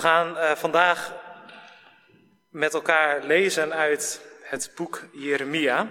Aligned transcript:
We 0.00 0.06
gaan 0.06 0.36
uh, 0.36 0.52
vandaag 0.54 1.14
met 2.48 2.74
elkaar 2.74 3.22
lezen 3.22 3.74
uit 3.74 4.20
het 4.42 4.72
boek 4.76 5.08
Jeremia. 5.12 5.88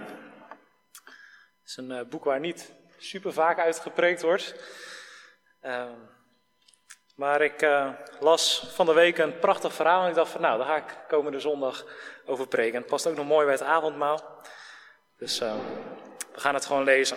Het 0.98 1.64
is 1.64 1.76
een 1.76 1.90
uh, 1.90 2.00
boek 2.02 2.24
waar 2.24 2.40
niet 2.40 2.72
super 2.98 3.32
vaak 3.32 3.58
uitgepreekt 3.58 4.22
wordt. 4.22 4.54
Uh, 5.62 5.84
maar 7.14 7.42
ik 7.42 7.62
uh, 7.62 7.90
las 8.20 8.70
van 8.74 8.86
de 8.86 8.92
week 8.92 9.18
een 9.18 9.38
prachtig 9.38 9.74
verhaal 9.74 10.02
en 10.02 10.08
ik 10.08 10.14
dacht 10.14 10.30
van 10.30 10.40
nou, 10.40 10.58
daar 10.58 10.66
ga 10.66 10.76
ik 10.76 10.98
komende 11.08 11.40
zondag 11.40 11.86
over 12.26 12.46
preken. 12.46 12.78
Het 12.78 12.88
past 12.88 13.06
ook 13.06 13.16
nog 13.16 13.26
mooi 13.26 13.44
bij 13.44 13.54
het 13.54 13.64
avondmaal. 13.64 14.42
Dus 15.16 15.38
we 15.38 16.40
gaan 16.40 16.54
het 16.54 16.66
gewoon 16.66 16.84
lezen. 16.84 17.16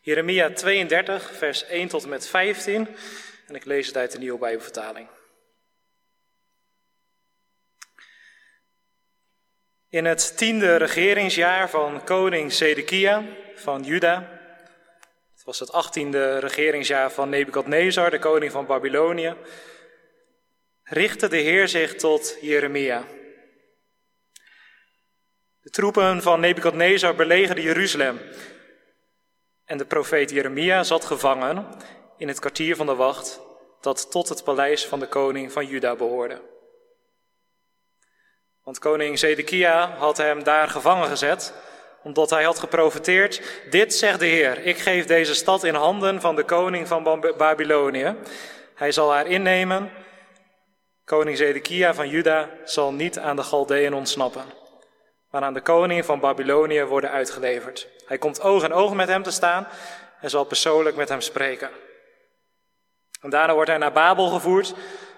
Jeremia 0.00 0.52
32, 0.52 1.32
vers 1.32 1.64
1 1.64 1.88
tot 1.88 2.02
en 2.02 2.08
met 2.08 2.26
15. 2.26 2.96
En 3.46 3.54
ik 3.54 3.64
lees 3.64 3.86
het 3.86 3.96
uit 3.96 4.12
de 4.12 4.18
nieuwe 4.18 4.38
Bijbelvertaling. 4.38 5.08
In 9.88 10.04
het 10.04 10.36
tiende 10.36 10.76
regeringsjaar 10.76 11.70
van 11.70 12.04
koning 12.04 12.52
Zedekia 12.52 13.24
van 13.54 13.82
Juda, 13.82 14.40
het 15.34 15.44
was 15.44 15.58
het 15.58 15.72
achttiende 15.72 16.38
regeringsjaar 16.38 17.12
van 17.12 17.28
Nebukadnezar, 17.28 18.10
de 18.10 18.18
koning 18.18 18.52
van 18.52 18.66
Babylonië, 18.66 19.34
richtte 20.82 21.28
de 21.28 21.36
Heer 21.36 21.68
zich 21.68 21.94
tot 21.94 22.36
Jeremia. 22.40 23.04
De 25.60 25.70
troepen 25.70 26.22
van 26.22 26.40
Nebukadnezar 26.40 27.14
belegerden 27.14 27.64
Jeruzalem 27.64 28.20
en 29.64 29.78
de 29.78 29.86
profeet 29.86 30.30
Jeremia 30.30 30.82
zat 30.82 31.04
gevangen 31.04 31.66
in 32.16 32.28
het 32.28 32.38
kwartier 32.38 32.76
van 32.76 32.86
de 32.86 32.94
wacht 32.94 33.40
dat 33.80 34.10
tot 34.10 34.28
het 34.28 34.44
paleis 34.44 34.86
van 34.86 35.00
de 35.00 35.08
koning 35.08 35.52
van 35.52 35.66
Juda 35.66 35.96
behoorde. 35.96 36.55
Want 38.66 38.78
koning 38.78 39.18
Zedekia 39.18 39.94
had 39.98 40.16
hem 40.16 40.42
daar 40.42 40.68
gevangen 40.68 41.08
gezet, 41.08 41.54
omdat 42.02 42.30
hij 42.30 42.44
had 42.44 42.58
geprofeteerd: 42.58 43.42
Dit 43.70 43.94
zegt 43.94 44.18
de 44.18 44.26
Heer: 44.26 44.58
Ik 44.58 44.78
geef 44.78 45.06
deze 45.06 45.34
stad 45.34 45.64
in 45.64 45.74
handen 45.74 46.20
van 46.20 46.36
de 46.36 46.44
koning 46.44 46.88
van 46.88 47.24
Babylonië. 47.36 48.16
Hij 48.74 48.92
zal 48.92 49.12
haar 49.12 49.26
innemen. 49.26 49.90
Koning 51.04 51.36
Zedekia 51.36 51.94
van 51.94 52.08
Juda 52.08 52.48
zal 52.64 52.92
niet 52.92 53.18
aan 53.18 53.36
de 53.36 53.42
Galdeën 53.42 53.94
ontsnappen, 53.94 54.44
maar 55.30 55.42
aan 55.42 55.54
de 55.54 55.60
koning 55.60 56.04
van 56.04 56.20
Babylonië 56.20 56.84
worden 56.84 57.10
uitgeleverd. 57.10 57.88
Hij 58.06 58.18
komt 58.18 58.40
oog 58.40 58.64
in 58.64 58.72
oog 58.72 58.94
met 58.94 59.08
hem 59.08 59.22
te 59.22 59.30
staan 59.30 59.66
en 60.20 60.30
zal 60.30 60.44
persoonlijk 60.44 60.96
met 60.96 61.08
hem 61.08 61.20
spreken. 61.20 61.70
En 63.20 63.30
daarna 63.30 63.54
wordt 63.54 63.70
hij 63.70 63.78
naar 63.78 63.92
Babel 63.92 64.28
gevoerd, 64.28 64.74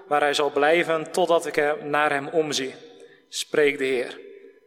waar 0.09 0.21
hij 0.21 0.35
zal 0.35 0.51
blijven 0.51 1.13
totdat 1.13 1.47
ik 1.47 1.83
naar 1.83 2.11
hem 2.11 2.29
omzie, 2.29 2.75
spreekt 3.29 3.79
de 3.79 3.85
Heer. 3.85 4.21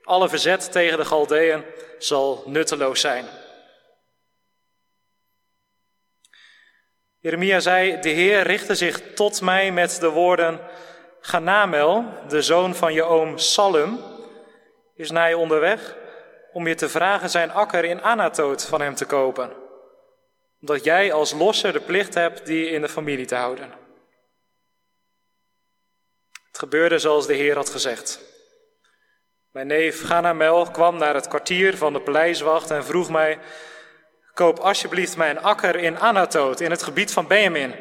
Alle 0.03 0.29
verzet 0.29 0.71
tegen 0.71 0.97
de 0.97 1.05
Galdeën 1.05 1.63
zal 1.97 2.43
nutteloos 2.45 2.99
zijn. 2.99 3.25
Jeremia 7.19 7.59
zei, 7.59 7.99
de 7.99 8.09
Heer 8.09 8.43
richtte 8.43 8.75
zich 8.75 9.13
tot 9.13 9.41
mij 9.41 9.71
met 9.71 9.99
de 9.99 10.09
woorden, 10.09 10.59
Ganamel, 11.19 12.05
de 12.27 12.41
zoon 12.41 12.75
van 12.75 12.93
je 12.93 13.03
oom 13.03 13.37
Salum, 13.37 13.99
is 14.95 15.11
naar 15.11 15.29
je 15.29 15.37
onderweg 15.37 15.95
om 16.51 16.67
je 16.67 16.75
te 16.75 16.89
vragen 16.89 17.29
zijn 17.29 17.51
akker 17.51 17.83
in 17.85 18.01
Anatoot 18.01 18.65
van 18.65 18.81
hem 18.81 18.95
te 18.95 19.05
kopen 19.05 19.61
omdat 20.61 20.83
jij 20.83 21.13
als 21.13 21.31
losser 21.31 21.73
de 21.73 21.79
plicht 21.79 22.13
hebt 22.13 22.45
die 22.45 22.69
in 22.69 22.81
de 22.81 22.89
familie 22.89 23.25
te 23.25 23.35
houden. 23.35 23.71
Het 26.47 26.59
gebeurde 26.59 26.99
zoals 26.99 27.27
de 27.27 27.33
Heer 27.33 27.55
had 27.55 27.69
gezegd. 27.69 28.19
Mijn 29.51 29.67
neef 29.67 30.05
Ganamel 30.05 30.71
kwam 30.71 30.97
naar 30.97 31.13
het 31.13 31.27
kwartier 31.27 31.77
van 31.77 31.93
de 31.93 32.01
paleiswacht 32.01 32.71
en 32.71 32.85
vroeg 32.85 33.09
mij: 33.09 33.39
Koop 34.33 34.59
alsjeblieft 34.59 35.17
mijn 35.17 35.41
akker 35.41 35.75
in 35.75 35.99
Anatoot, 35.99 36.59
in 36.59 36.71
het 36.71 36.83
gebied 36.83 37.11
van 37.11 37.27
Benjamin. 37.27 37.75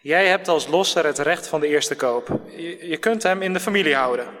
Jij 0.00 0.26
hebt 0.26 0.48
als 0.48 0.66
losser 0.66 1.04
het 1.04 1.18
recht 1.18 1.46
van 1.48 1.60
de 1.60 1.66
eerste 1.66 1.96
koop. 1.96 2.28
Je, 2.80 2.96
kunt 3.00 3.22
hem 3.22 3.42
in 3.42 3.52
de 3.52 3.60
familie 3.60 3.94
houden. 3.94 4.38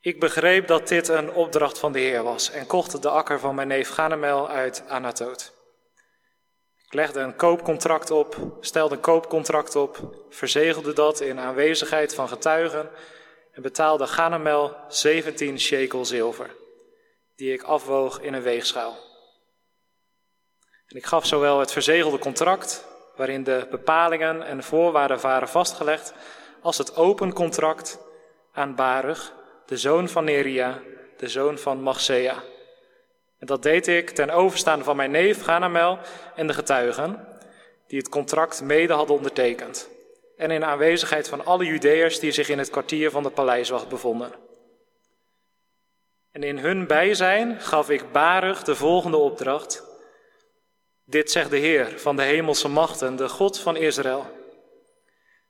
Ik 0.00 0.20
begreep 0.20 0.66
dat 0.66 0.88
dit 0.88 1.08
een 1.08 1.32
opdracht 1.32 1.78
van 1.78 1.92
de 1.92 1.98
Heer 1.98 2.22
was 2.22 2.50
en 2.50 2.66
kocht 2.66 3.02
de 3.02 3.08
akker 3.08 3.40
van 3.40 3.54
mijn 3.54 3.68
neef 3.68 3.88
Ganemel 3.88 4.48
uit 4.48 4.84
Anatoot. 4.88 5.57
Ik 6.88 6.94
legde 6.94 7.20
een 7.20 7.36
koopcontract 7.36 8.10
op, 8.10 8.36
stelde 8.60 8.94
een 8.94 9.00
koopcontract 9.00 9.76
op, 9.76 10.24
verzegelde 10.30 10.92
dat 10.92 11.20
in 11.20 11.38
aanwezigheid 11.38 12.14
van 12.14 12.28
getuigen 12.28 12.90
en 13.52 13.62
betaalde 13.62 14.06
Ganemel 14.06 14.76
17 14.88 15.60
shekel 15.60 16.04
zilver, 16.04 16.50
die 17.36 17.52
ik 17.52 17.62
afwoog 17.62 18.20
in 18.20 18.34
een 18.34 18.42
weegschaal. 18.42 18.96
En 20.86 20.96
ik 20.96 21.06
gaf 21.06 21.26
zowel 21.26 21.58
het 21.58 21.72
verzegelde 21.72 22.18
contract, 22.18 22.86
waarin 23.16 23.44
de 23.44 23.66
bepalingen 23.70 24.42
en 24.42 24.62
voorwaarden 24.62 25.20
waren 25.20 25.48
vastgelegd, 25.48 26.12
als 26.62 26.78
het 26.78 26.96
open 26.96 27.32
contract 27.32 27.98
aan 28.52 28.74
Baruch, 28.74 29.32
de 29.66 29.76
zoon 29.76 30.08
van 30.08 30.24
Neria, 30.24 30.82
de 31.16 31.28
zoon 31.28 31.58
van 31.58 31.82
Machsea. 31.82 32.42
En 33.38 33.46
dat 33.46 33.62
deed 33.62 33.86
ik 33.86 34.10
ten 34.10 34.30
overstaan 34.30 34.84
van 34.84 34.96
mijn 34.96 35.10
neef 35.10 35.42
Ganamel 35.42 35.98
en 36.34 36.46
de 36.46 36.54
getuigen, 36.54 37.26
die 37.86 37.98
het 37.98 38.08
contract 38.08 38.62
mede 38.62 38.92
hadden 38.92 39.16
ondertekend. 39.16 39.88
En 40.36 40.50
in 40.50 40.64
aanwezigheid 40.64 41.28
van 41.28 41.44
alle 41.44 41.64
Judeërs 41.64 42.18
die 42.18 42.32
zich 42.32 42.48
in 42.48 42.58
het 42.58 42.70
kwartier 42.70 43.10
van 43.10 43.22
de 43.22 43.30
paleiswacht 43.30 43.88
bevonden. 43.88 44.32
En 46.32 46.42
in 46.42 46.58
hun 46.58 46.86
bijzijn 46.86 47.60
gaf 47.60 47.90
ik 47.90 48.12
Baruch 48.12 48.62
de 48.62 48.74
volgende 48.74 49.16
opdracht. 49.16 49.86
Dit 51.04 51.30
zegt 51.30 51.50
de 51.50 51.56
Heer 51.56 51.98
van 51.98 52.16
de 52.16 52.22
hemelse 52.22 52.68
machten, 52.68 53.16
de 53.16 53.28
God 53.28 53.58
van 53.58 53.76
Israël. 53.76 54.26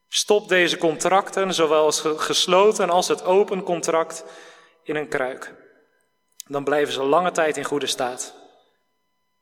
Stop 0.09 0.49
deze 0.49 0.79
contracten, 0.79 1.55
zowel 1.55 1.85
als 1.85 2.01
gesloten 2.01 2.91
als 2.91 3.09
het 3.09 3.25
open 3.25 3.63
contract, 3.63 4.25
in 4.83 4.97
een 4.97 5.09
kruik. 5.09 5.55
Dan 6.49 6.65
blijven 6.65 6.93
ze 6.93 7.03
lange 7.03 7.31
tijd 7.31 7.57
in 7.57 7.65
goede 7.65 7.87
staat. 7.87 8.35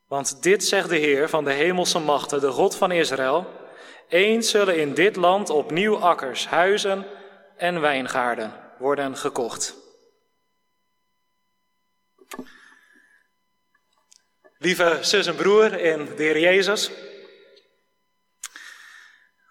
Want 0.07 0.43
dit 0.43 0.63
zegt 0.63 0.89
de 0.89 0.97
Heer 0.97 1.29
van 1.29 1.43
de 1.43 1.51
hemelse 1.51 1.99
machten, 1.99 2.39
de 2.39 2.51
God 2.51 2.75
van 2.75 2.91
Israël. 2.91 3.45
Eens 4.07 4.49
zullen 4.49 4.77
in 4.77 4.93
dit 4.93 5.15
land 5.15 5.49
opnieuw 5.49 5.97
akkers, 5.97 6.47
huizen 6.47 7.05
en 7.57 7.81
wijngaarden 7.81 8.53
worden 8.77 9.17
gekocht. 9.17 9.75
Lieve 14.57 14.97
zus 15.01 15.27
en 15.27 15.35
broer 15.35 15.79
in 15.79 16.05
de 16.05 16.23
Heer 16.23 16.39
Jezus. 16.39 16.91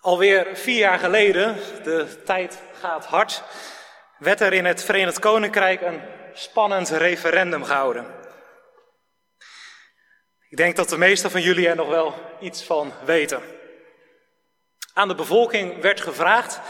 Alweer 0.00 0.56
vier 0.56 0.78
jaar 0.78 0.98
geleden, 0.98 1.56
de 1.82 2.22
tijd 2.24 2.62
gaat 2.80 3.04
hard, 3.04 3.42
werd 4.18 4.40
er 4.40 4.52
in 4.52 4.64
het 4.64 4.84
Verenigd 4.84 5.18
Koninkrijk 5.18 5.80
een 5.80 6.00
spannend 6.36 6.88
referendum 6.88 7.64
gehouden. 7.64 8.06
Ik 10.48 10.56
denk 10.56 10.76
dat 10.76 10.88
de 10.88 10.98
meesten 10.98 11.30
van 11.30 11.40
jullie 11.40 11.68
er 11.68 11.76
nog 11.76 11.88
wel 11.88 12.14
iets 12.40 12.64
van 12.64 12.92
weten. 13.04 13.42
Aan 14.92 15.08
de 15.08 15.14
bevolking 15.14 15.80
werd 15.80 16.00
gevraagd 16.00 16.60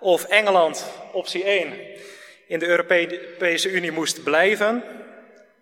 of 0.00 0.24
Engeland, 0.24 0.84
optie 1.12 1.44
1, 1.44 1.98
in 2.46 2.58
de 2.58 2.66
Europese 2.66 3.70
Unie 3.70 3.92
moest 3.92 4.22
blijven, 4.22 4.84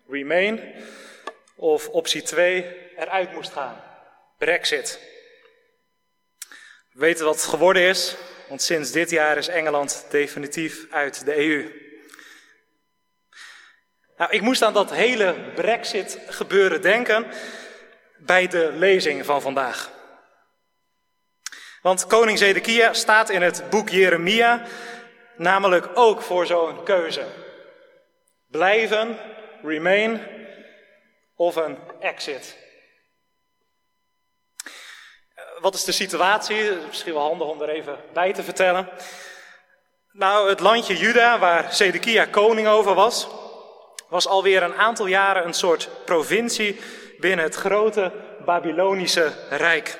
remain, 0.07 0.75
of 1.55 1.87
optie 1.87 2.21
2, 2.21 2.65
eruit 2.97 3.33
moest 3.33 3.51
gaan, 3.51 3.83
Brexit. 4.37 4.99
We 6.91 6.99
weten 6.99 7.25
wat 7.25 7.35
het 7.35 7.45
geworden 7.45 7.81
is, 7.81 8.15
want 8.47 8.61
sinds 8.61 8.91
dit 8.91 9.09
jaar 9.09 9.37
is 9.37 9.47
Engeland 9.47 10.05
definitief 10.09 10.85
uit 10.89 11.25
de 11.25 11.37
EU. 11.37 11.87
Nou, 14.19 14.31
ik 14.31 14.41
moest 14.41 14.61
aan 14.61 14.73
dat 14.73 14.91
hele 14.91 15.35
Brexit 15.55 16.19
gebeuren 16.27 16.81
denken 16.81 17.25
bij 18.17 18.47
de 18.47 18.71
lezing 18.71 19.25
van 19.25 19.41
vandaag. 19.41 19.91
Want 21.81 22.07
koning 22.07 22.37
Zedekia 22.37 22.93
staat 22.93 23.29
in 23.29 23.41
het 23.41 23.63
boek 23.69 23.89
Jeremia 23.89 24.61
namelijk 25.35 25.87
ook 25.93 26.21
voor 26.21 26.45
zo'n 26.45 26.83
keuze. 26.83 27.25
Blijven, 28.47 29.17
remain 29.61 30.21
of 31.35 31.55
een 31.55 31.77
exit 31.99 32.57
wat 35.61 35.73
is 35.73 35.83
de 35.83 35.91
situatie? 35.91 36.75
Misschien 36.87 37.13
wel 37.13 37.21
handig 37.21 37.47
om 37.47 37.61
er 37.61 37.69
even 37.69 37.97
bij 38.13 38.33
te 38.33 38.43
vertellen. 38.43 38.89
Nou, 40.11 40.49
het 40.49 40.59
landje 40.59 40.97
Juda, 40.97 41.39
waar 41.39 41.73
Zedekia 41.73 42.25
koning 42.25 42.67
over 42.67 42.93
was, 42.93 43.27
was 44.09 44.27
alweer 44.27 44.63
een 44.63 44.75
aantal 44.75 45.05
jaren 45.05 45.45
een 45.45 45.53
soort 45.53 45.89
provincie 46.05 46.79
binnen 47.19 47.45
het 47.45 47.55
grote 47.55 48.11
Babylonische 48.45 49.33
Rijk. 49.49 49.99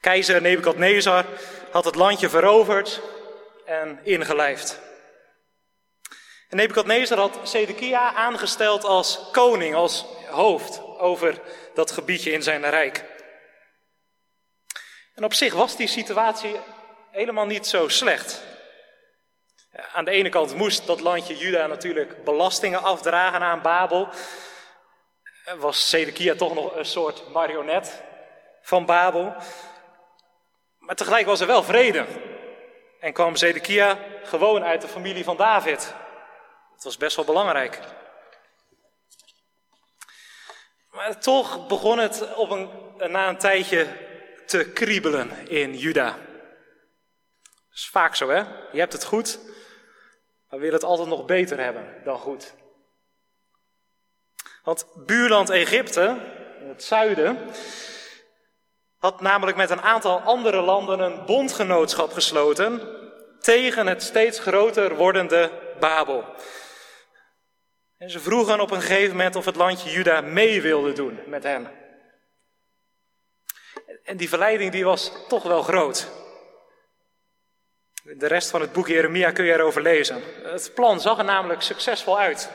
Keizer 0.00 0.40
Nebukadnezar 0.40 1.24
had 1.70 1.84
het 1.84 1.94
landje 1.94 2.28
veroverd 2.28 3.00
en 3.64 3.98
ingelijfd. 4.02 4.80
En 6.48 6.56
Nebukadnezar 6.56 7.18
had 7.18 7.38
Zedekia 7.42 8.14
aangesteld 8.14 8.84
als 8.84 9.28
koning, 9.32 9.74
als 9.74 10.04
hoofd 10.28 10.80
over 10.98 11.40
dat 11.74 11.90
gebiedje 11.90 12.30
in 12.30 12.42
zijn 12.42 12.70
rijk. 12.70 13.04
En 15.14 15.24
op 15.24 15.34
zich 15.34 15.54
was 15.54 15.76
die 15.76 15.86
situatie 15.86 16.56
helemaal 17.10 17.46
niet 17.46 17.66
zo 17.66 17.88
slecht. 17.88 18.42
Aan 19.98 20.04
de 20.04 20.10
ene 20.10 20.28
kant 20.28 20.54
moest 20.54 20.86
dat 20.86 21.00
landje 21.00 21.36
Juda 21.36 21.66
natuurlijk 21.66 22.24
belastingen 22.24 22.82
afdragen 22.82 23.40
aan 23.40 23.62
Babel. 23.62 24.08
Was 25.56 25.88
Zedekia 25.88 26.34
toch 26.34 26.54
nog 26.54 26.76
een 26.76 26.84
soort 26.84 27.32
marionet 27.32 28.02
van 28.62 28.86
Babel. 28.86 29.34
Maar 30.78 30.94
tegelijk 30.94 31.26
was 31.26 31.40
er 31.40 31.46
wel 31.46 31.62
vrede. 31.62 32.06
En 33.00 33.12
kwam 33.12 33.36
Zedekia 33.36 33.98
gewoon 34.24 34.64
uit 34.64 34.80
de 34.80 34.88
familie 34.88 35.24
van 35.24 35.36
David. 35.36 35.94
Dat 36.74 36.84
was 36.84 36.96
best 36.96 37.16
wel 37.16 37.24
belangrijk. 37.24 37.80
Maar 40.90 41.20
toch 41.20 41.66
begon 41.66 41.98
het 41.98 42.34
op 42.34 42.50
een, 42.50 42.70
na 43.10 43.28
een 43.28 43.38
tijdje 43.38 43.86
te 44.46 44.70
kriebelen 44.70 45.48
in 45.48 45.76
Juda. 45.76 46.10
Dat 47.68 47.74
is 47.74 47.88
vaak 47.88 48.14
zo, 48.14 48.28
hè? 48.28 48.42
Je 48.72 48.78
hebt 48.78 48.92
het 48.92 49.04
goed, 49.04 49.38
maar 50.50 50.58
wil 50.58 50.72
het 50.72 50.84
altijd 50.84 51.08
nog 51.08 51.24
beter 51.24 51.60
hebben 51.60 51.94
dan 52.04 52.18
goed. 52.18 52.54
Want 54.62 54.86
buurland 55.06 55.50
Egypte, 55.50 56.18
het 56.68 56.84
zuiden, 56.84 57.38
had 58.98 59.20
namelijk 59.20 59.56
met 59.56 59.70
een 59.70 59.82
aantal 59.82 60.20
andere 60.20 60.60
landen 60.60 61.00
een 61.00 61.24
bondgenootschap 61.24 62.12
gesloten 62.12 62.96
tegen 63.40 63.86
het 63.86 64.02
steeds 64.02 64.38
groter 64.38 64.96
wordende 64.96 65.50
Babel. 65.80 66.24
En 67.98 68.10
ze 68.10 68.20
vroegen 68.20 68.60
op 68.60 68.70
een 68.70 68.80
gegeven 68.80 69.16
moment 69.16 69.36
of 69.36 69.44
het 69.44 69.56
landje 69.56 69.90
Juda 69.90 70.20
mee 70.20 70.62
wilde 70.62 70.92
doen 70.92 71.20
met 71.26 71.42
hen. 71.42 71.70
En 74.04 74.16
die 74.16 74.28
verleiding 74.28 74.72
die 74.72 74.84
was 74.84 75.12
toch 75.28 75.42
wel 75.42 75.62
groot. 75.62 76.08
De 78.16 78.26
rest 78.26 78.50
van 78.50 78.60
het 78.60 78.72
boek 78.72 78.88
Jeremia 78.88 79.30
kun 79.30 79.44
je 79.44 79.52
erover 79.52 79.82
lezen. 79.82 80.22
Het 80.42 80.70
plan 80.74 81.00
zag 81.00 81.18
er 81.18 81.24
namelijk 81.24 81.62
succesvol 81.62 82.18
uit. 82.18 82.50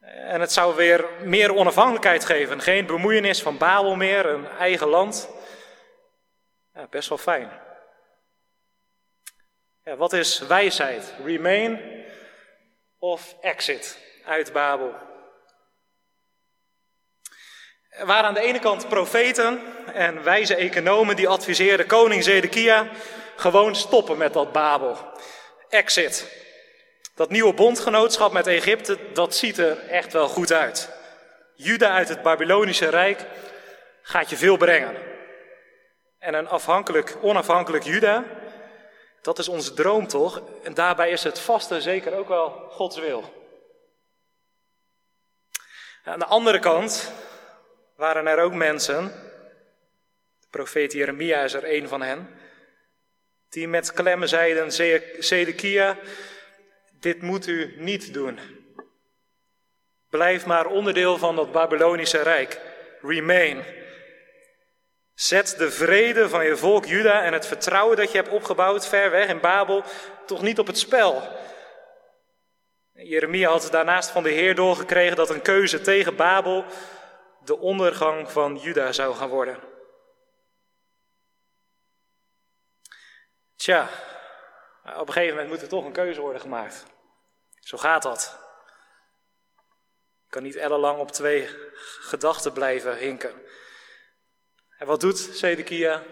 En 0.00 0.40
het 0.40 0.52
zou 0.52 0.74
weer 0.74 1.04
meer 1.22 1.54
onafhankelijkheid 1.54 2.24
geven. 2.24 2.60
Geen 2.60 2.86
bemoeienis 2.86 3.42
van 3.42 3.58
Babel 3.58 3.94
meer, 3.94 4.26
een 4.26 4.48
eigen 4.48 4.86
land. 4.86 5.28
Ja, 6.74 6.86
best 6.90 7.08
wel 7.08 7.18
fijn. 7.18 7.50
Ja, 9.84 9.96
wat 9.96 10.12
is 10.12 10.38
wijsheid? 10.38 11.14
Remain 11.24 12.04
of 12.98 13.36
exit 13.40 13.98
uit 14.24 14.52
Babel? 14.52 14.94
Er 17.88 18.06
waren 18.06 18.24
aan 18.24 18.34
de 18.34 18.40
ene 18.40 18.58
kant 18.58 18.88
profeten 18.88 19.60
en 19.92 20.22
wijze 20.22 20.54
economen 20.54 21.16
die 21.16 21.28
adviseerden 21.28 21.86
koning 21.86 22.24
Zedekia 22.24 22.90
gewoon 23.36 23.74
stoppen 23.74 24.16
met 24.16 24.32
dat 24.32 24.52
Babel. 24.52 24.96
Exit. 25.68 26.44
Dat 27.14 27.30
nieuwe 27.30 27.54
bondgenootschap 27.54 28.32
met 28.32 28.46
Egypte, 28.46 28.98
dat 29.12 29.34
ziet 29.34 29.58
er 29.58 29.88
echt 29.88 30.12
wel 30.12 30.28
goed 30.28 30.52
uit. 30.52 30.90
Juda 31.54 31.92
uit 31.92 32.08
het 32.08 32.22
Babylonische 32.22 32.88
Rijk 32.88 33.24
gaat 34.02 34.30
je 34.30 34.36
veel 34.36 34.56
brengen. 34.56 34.96
En 36.18 36.34
een 36.34 36.48
afhankelijk, 36.48 37.16
onafhankelijk 37.20 37.84
Juda, 37.84 38.24
dat 39.22 39.38
is 39.38 39.48
onze 39.48 39.74
droom 39.74 40.06
toch? 40.06 40.42
En 40.62 40.74
daarbij 40.74 41.10
is 41.10 41.22
het 41.22 41.38
vaste 41.38 41.80
zeker 41.80 42.14
ook 42.14 42.28
wel 42.28 42.48
Gods 42.70 42.98
wil. 42.98 43.34
Aan 46.04 46.18
de 46.18 46.24
andere 46.24 46.58
kant 46.58 47.12
waren 47.96 48.26
er 48.26 48.38
ook 48.38 48.54
mensen, 48.54 49.04
de 50.40 50.46
profeet 50.50 50.92
Jeremia 50.92 51.40
is 51.42 51.52
er 51.52 51.74
een 51.74 51.88
van 51.88 52.02
hen, 52.02 52.28
die 53.56 53.68
met 53.68 53.92
klemmen 53.92 54.28
zeiden, 54.28 54.72
Zedekia, 55.18 55.98
dit 57.00 57.22
moet 57.22 57.46
u 57.46 57.74
niet 57.78 58.14
doen. 58.14 58.38
Blijf 60.10 60.46
maar 60.46 60.66
onderdeel 60.66 61.18
van 61.18 61.36
dat 61.36 61.52
Babylonische 61.52 62.22
Rijk. 62.22 62.60
Remain. 63.00 63.64
Zet 65.14 65.54
de 65.58 65.70
vrede 65.70 66.28
van 66.28 66.44
je 66.44 66.56
volk 66.56 66.84
Juda 66.84 67.22
en 67.22 67.32
het 67.32 67.46
vertrouwen 67.46 67.96
dat 67.96 68.10
je 68.10 68.16
hebt 68.16 68.28
opgebouwd 68.28 68.86
ver 68.86 69.10
weg 69.10 69.28
in 69.28 69.40
Babel 69.40 69.82
toch 70.26 70.42
niet 70.42 70.58
op 70.58 70.66
het 70.66 70.78
spel. 70.78 71.22
Jeremia 72.92 73.50
had 73.50 73.68
daarnaast 73.70 74.10
van 74.10 74.22
de 74.22 74.30
Heer 74.30 74.54
doorgekregen 74.54 75.16
dat 75.16 75.30
een 75.30 75.42
keuze 75.42 75.80
tegen 75.80 76.16
Babel 76.16 76.64
de 77.44 77.58
ondergang 77.58 78.30
van 78.30 78.56
Juda 78.56 78.92
zou 78.92 79.14
gaan 79.14 79.28
worden. 79.28 79.75
Tja, 83.56 83.90
op 84.84 85.06
een 85.06 85.12
gegeven 85.12 85.34
moment 85.34 85.48
moet 85.48 85.62
er 85.62 85.68
toch 85.68 85.84
een 85.84 85.92
keuze 85.92 86.20
worden 86.20 86.40
gemaakt. 86.40 86.84
Zo 87.60 87.76
gaat 87.76 88.02
dat. 88.02 88.38
Ik 90.24 90.32
kan 90.32 90.42
niet 90.42 90.56
ellenlang 90.56 90.98
op 90.98 91.10
twee 91.10 91.48
gedachten 92.00 92.52
blijven 92.52 92.96
hinken. 92.96 93.42
En 94.78 94.86
wat 94.86 95.00
doet 95.00 95.18
Zedekia? 95.18 96.04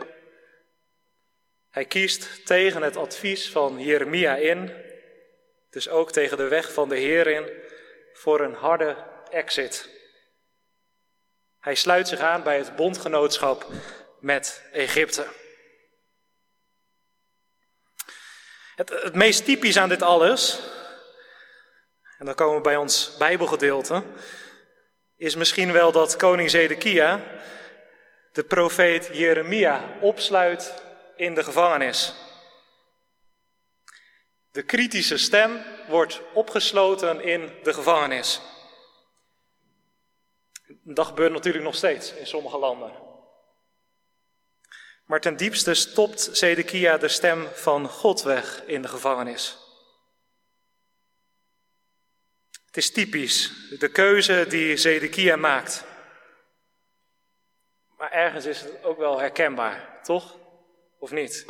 Hij 1.70 1.84
kiest 1.84 2.46
tegen 2.46 2.82
het 2.82 2.96
advies 2.96 3.50
van 3.50 3.78
Jeremia 3.78 4.36
in, 4.36 4.72
dus 5.70 5.88
ook 5.88 6.12
tegen 6.12 6.36
de 6.36 6.48
weg 6.48 6.72
van 6.72 6.88
de 6.88 6.96
Heer 6.96 7.26
in, 7.26 7.50
voor 8.12 8.40
een 8.40 8.54
harde 8.54 8.96
exit. 9.30 9.88
Hij 11.60 11.74
sluit 11.74 12.08
zich 12.08 12.18
aan 12.18 12.42
bij 12.42 12.58
het 12.58 12.76
bondgenootschap 12.76 13.66
met 14.20 14.68
Egypte. 14.72 15.26
Het, 18.74 19.14
meest 19.14 19.44
typisch 19.44 19.76
aan 19.76 19.88
dit 19.88 20.02
alles, 20.02 20.60
en 22.18 22.26
dan 22.26 22.34
komen 22.34 22.56
we 22.56 22.62
bij 22.62 22.76
ons 22.76 23.16
Bijbelgedeelte, 23.18 24.02
is 25.16 25.34
misschien 25.34 25.72
wel 25.72 25.92
dat 25.92 26.16
koning 26.16 26.50
Zedekia 26.50 27.20
de 28.32 28.44
profeet 28.44 29.10
Jeremia 29.12 29.98
opsluit 30.00 30.82
in 31.16 31.34
de 31.34 31.44
gevangenis. 31.44 32.14
De 34.50 34.62
kritische 34.62 35.16
stem 35.16 35.64
wordt 35.88 36.20
opgesloten 36.32 37.20
in 37.20 37.52
de 37.62 37.74
gevangenis. 37.74 38.40
Dat 40.66 41.06
gebeurt 41.06 41.32
natuurlijk 41.32 41.64
nog 41.64 41.74
steeds 41.74 42.12
in 42.12 42.26
sommige 42.26 42.58
landen. 42.58 43.13
Maar 45.04 45.20
ten 45.20 45.36
diepste 45.36 45.74
stopt 45.74 46.28
Zedekia 46.32 46.98
de 46.98 47.08
stem 47.08 47.48
van 47.52 47.88
God 47.88 48.22
weg 48.22 48.62
in 48.66 48.82
de 48.82 48.88
gevangenis. 48.88 49.58
Het 52.66 52.76
is 52.76 52.90
typisch, 52.90 53.52
de 53.78 53.88
keuze 53.88 54.46
die 54.48 54.76
Zedekia 54.76 55.36
maakt. 55.36 55.84
Maar 57.98 58.10
ergens 58.10 58.44
is 58.44 58.60
het 58.60 58.84
ook 58.84 58.98
wel 58.98 59.18
herkenbaar, 59.18 60.00
toch? 60.02 60.38
Of 60.98 61.10
niet? 61.10 61.44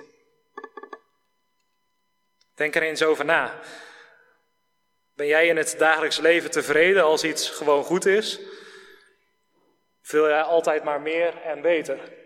Denk 2.54 2.74
er 2.74 2.82
eens 2.82 3.02
over 3.02 3.24
na. 3.24 3.60
Ben 5.14 5.26
jij 5.26 5.46
in 5.46 5.56
het 5.56 5.74
dagelijks 5.78 6.18
leven 6.18 6.50
tevreden 6.50 7.04
als 7.04 7.24
iets 7.24 7.50
gewoon 7.50 7.84
goed 7.84 8.06
is? 8.06 8.40
Wil 10.02 10.28
jij 10.28 10.42
altijd 10.42 10.84
maar 10.84 11.00
meer 11.00 11.42
en 11.42 11.60
beter? 11.60 12.23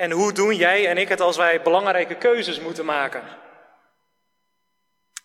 En 0.00 0.10
hoe 0.10 0.32
doen 0.32 0.54
jij 0.54 0.86
en 0.86 0.98
ik 0.98 1.08
het 1.08 1.20
als 1.20 1.36
wij 1.36 1.62
belangrijke 1.62 2.14
keuzes 2.14 2.60
moeten 2.60 2.84
maken? 2.84 3.22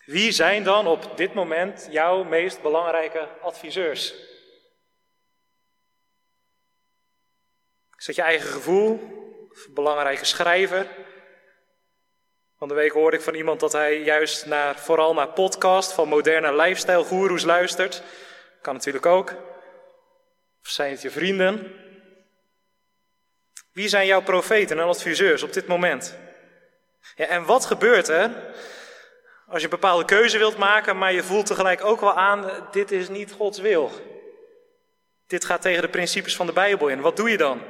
Wie 0.05 0.32
zijn 0.32 0.63
dan 0.63 0.88
op 0.88 1.17
dit 1.17 1.34
moment 1.34 1.88
jouw 1.91 2.24
meest 2.24 2.62
belangrijke 2.62 3.27
adviseurs? 3.41 4.13
Is 7.98 8.05
dat 8.05 8.15
je 8.15 8.22
eigen 8.22 8.50
gevoel? 8.50 8.94
Of 9.51 9.65
een 9.65 9.74
belangrijke 9.74 10.25
schrijver? 10.25 10.88
Van 12.58 12.67
de 12.67 12.74
week 12.74 12.91
hoorde 12.91 13.17
ik 13.17 13.24
van 13.24 13.36
iemand 13.36 13.60
dat 13.60 13.72
hij 13.72 14.00
juist 14.00 14.46
naar, 14.46 14.79
vooral 14.79 15.13
naar 15.13 15.29
podcast 15.29 15.91
van 15.91 16.08
moderne 16.08 16.55
lifestyle 16.55 17.46
luistert. 17.46 18.03
Kan 18.62 18.74
natuurlijk 18.74 19.05
ook. 19.05 19.29
Of 20.62 20.70
zijn 20.70 20.91
het 20.91 21.01
je 21.01 21.12
vrienden? 21.12 21.85
Wie 23.75 23.88
zijn 23.88 24.05
jouw 24.05 24.22
profeten 24.22 24.79
en 24.79 24.86
adviseurs 24.86 25.44
op 25.44 25.53
dit 25.53 25.67
moment? 25.67 26.17
Ja, 27.15 27.25
en 27.25 27.46
wat 27.46 27.65
gebeurt 27.65 28.08
er 28.08 28.53
als 29.48 29.58
je 29.58 29.63
een 29.63 29.70
bepaalde 29.70 30.05
keuze 30.05 30.38
wilt 30.38 30.58
maken, 30.58 30.98
maar 30.98 31.13
je 31.13 31.24
voelt 31.24 31.46
tegelijk 31.46 31.84
ook 31.84 32.00
wel 32.00 32.13
aan, 32.13 32.67
dit 32.72 32.91
is 32.91 33.10
niet 33.10 33.32
Gods 33.32 33.60
wil? 33.60 33.91
Dit 35.27 35.46
gaat 35.46 35.62
tegen 35.62 35.82
de 35.82 35.89
principes 35.89 36.36
van 36.36 36.46
de 36.46 36.51
Bijbel 36.51 36.88
in. 36.88 37.01
Wat 37.01 37.15
doe 37.15 37.29
je 37.29 37.38
dan? 37.38 37.62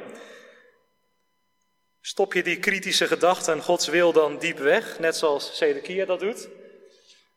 Stop 2.01 2.33
je 2.33 2.43
die 2.43 2.59
kritische 2.59 3.07
gedachten 3.07 3.61
Gods 3.61 3.87
wil 3.87 4.11
dan 4.11 4.37
diep 4.37 4.57
weg, 4.57 4.99
net 4.99 5.15
zoals 5.15 5.57
Zedekia 5.57 6.05
dat 6.05 6.19
doet? 6.19 6.49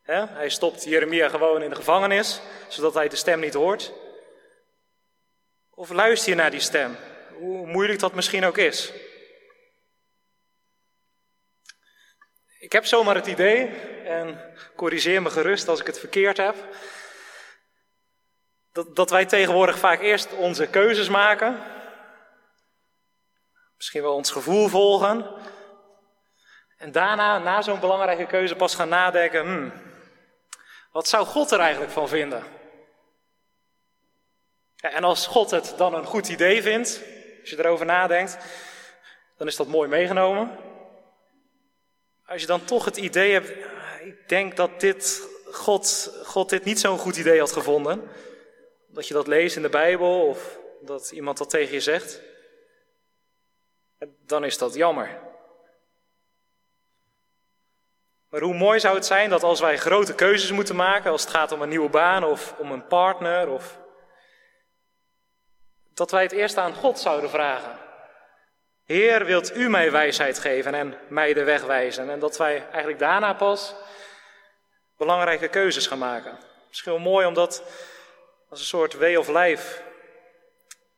hij 0.03 0.49
stopt 0.49 0.83
Jeremia 0.83 1.29
gewoon 1.29 1.61
in 1.61 1.69
de 1.69 1.75
gevangenis, 1.75 2.41
zodat 2.67 2.93
hij 2.93 3.07
de 3.07 3.15
stem 3.15 3.39
niet 3.39 3.53
hoort. 3.53 3.93
Of 5.69 5.89
luister 5.89 6.29
je 6.29 6.35
naar 6.35 6.51
die 6.51 6.59
stem, 6.59 6.97
hoe 7.39 7.67
moeilijk 7.67 7.99
dat 7.99 8.13
misschien 8.13 8.45
ook 8.45 8.57
is. 8.57 8.93
Ik 12.59 12.71
heb 12.71 12.85
zomaar 12.85 13.15
het 13.15 13.27
idee, 13.27 13.67
en 14.03 14.53
corrigeer 14.75 15.21
me 15.21 15.29
gerust 15.29 15.67
als 15.67 15.79
ik 15.79 15.85
het 15.85 15.99
verkeerd 15.99 16.37
heb, 16.37 16.55
dat, 18.71 18.95
dat 18.95 19.09
wij 19.09 19.25
tegenwoordig 19.25 19.79
vaak 19.79 20.01
eerst 20.01 20.33
onze 20.33 20.67
keuzes 20.67 21.09
maken, 21.09 21.63
misschien 23.75 24.01
wel 24.01 24.15
ons 24.15 24.31
gevoel 24.31 24.67
volgen, 24.67 25.25
en 26.77 26.91
daarna, 26.91 27.37
na 27.37 27.61
zo'n 27.61 27.79
belangrijke 27.79 28.25
keuze, 28.25 28.55
pas 28.55 28.75
gaan 28.75 28.89
nadenken, 28.89 29.41
hmm, 29.41 29.71
wat 30.91 31.07
zou 31.07 31.25
God 31.25 31.51
er 31.51 31.59
eigenlijk 31.59 31.91
van 31.91 32.07
vinden? 32.07 32.43
En 34.75 35.03
als 35.03 35.27
God 35.27 35.51
het 35.51 35.73
dan 35.77 35.93
een 35.93 36.05
goed 36.05 36.27
idee 36.27 36.61
vindt, 36.61 37.01
als 37.41 37.49
je 37.49 37.59
erover 37.59 37.85
nadenkt, 37.85 38.37
dan 39.37 39.47
is 39.47 39.55
dat 39.55 39.67
mooi 39.67 39.89
meegenomen. 39.89 40.57
Als 42.25 42.41
je 42.41 42.47
dan 42.47 42.65
toch 42.65 42.85
het 42.85 42.97
idee 42.97 43.31
hebt, 43.31 43.49
ik 44.03 44.29
denk 44.29 44.55
dat 44.55 44.79
dit, 44.79 45.27
God, 45.51 46.13
God 46.23 46.49
dit 46.49 46.63
niet 46.63 46.79
zo'n 46.79 46.97
goed 46.97 47.17
idee 47.17 47.39
had 47.39 47.51
gevonden, 47.51 48.09
dat 48.87 49.07
je 49.07 49.13
dat 49.13 49.27
leest 49.27 49.55
in 49.55 49.61
de 49.61 49.69
Bijbel 49.69 50.27
of 50.27 50.59
dat 50.81 51.11
iemand 51.11 51.37
dat 51.37 51.49
tegen 51.49 51.73
je 51.73 51.79
zegt, 51.79 52.21
dan 54.25 54.45
is 54.45 54.57
dat 54.57 54.73
jammer. 54.73 55.27
Maar 58.29 58.41
hoe 58.41 58.53
mooi 58.53 58.79
zou 58.79 58.95
het 58.95 59.05
zijn 59.05 59.29
dat 59.29 59.43
als 59.43 59.59
wij 59.59 59.77
grote 59.77 60.15
keuzes 60.15 60.51
moeten 60.51 60.75
maken, 60.75 61.11
als 61.11 61.21
het 61.21 61.31
gaat 61.31 61.51
om 61.51 61.61
een 61.61 61.69
nieuwe 61.69 61.89
baan 61.89 62.23
of 62.23 62.55
om 62.57 62.71
een 62.71 62.87
partner, 62.87 63.49
of 63.49 63.79
dat 65.99 66.11
wij 66.11 66.23
het 66.23 66.31
eerst 66.31 66.57
aan 66.57 66.73
God 66.73 66.99
zouden 66.99 67.29
vragen. 67.29 67.79
Heer, 68.85 69.25
wilt 69.25 69.55
u 69.55 69.69
mij 69.69 69.91
wijsheid 69.91 70.39
geven 70.39 70.73
en 70.73 70.97
mij 71.07 71.33
de 71.33 71.43
weg 71.43 71.63
wijzen? 71.63 72.09
En 72.09 72.19
dat 72.19 72.37
wij 72.37 72.65
eigenlijk 72.67 72.99
daarna 72.99 73.33
pas 73.33 73.75
belangrijke 74.97 75.47
keuzes 75.47 75.87
gaan 75.87 75.97
maken. 75.97 76.37
Misschien 76.67 76.91
wel 76.91 77.01
mooi 77.01 77.25
om 77.25 77.33
dat 77.33 77.63
als 78.49 78.59
een 78.59 78.65
soort 78.65 78.93
way 78.93 79.15
of 79.15 79.27
life 79.27 79.81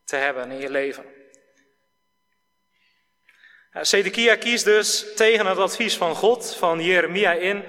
te 0.06 0.16
hebben 0.16 0.52
in 0.52 0.60
je 0.60 0.70
leven. 0.70 1.06
Zedekia 3.72 4.36
kiest 4.36 4.66
dus 4.66 5.16
tegen 5.16 5.46
het 5.46 5.58
advies 5.58 5.98
van 5.98 6.16
God, 6.16 6.56
van 6.56 6.82
Jeremia 6.82 7.32
in, 7.32 7.66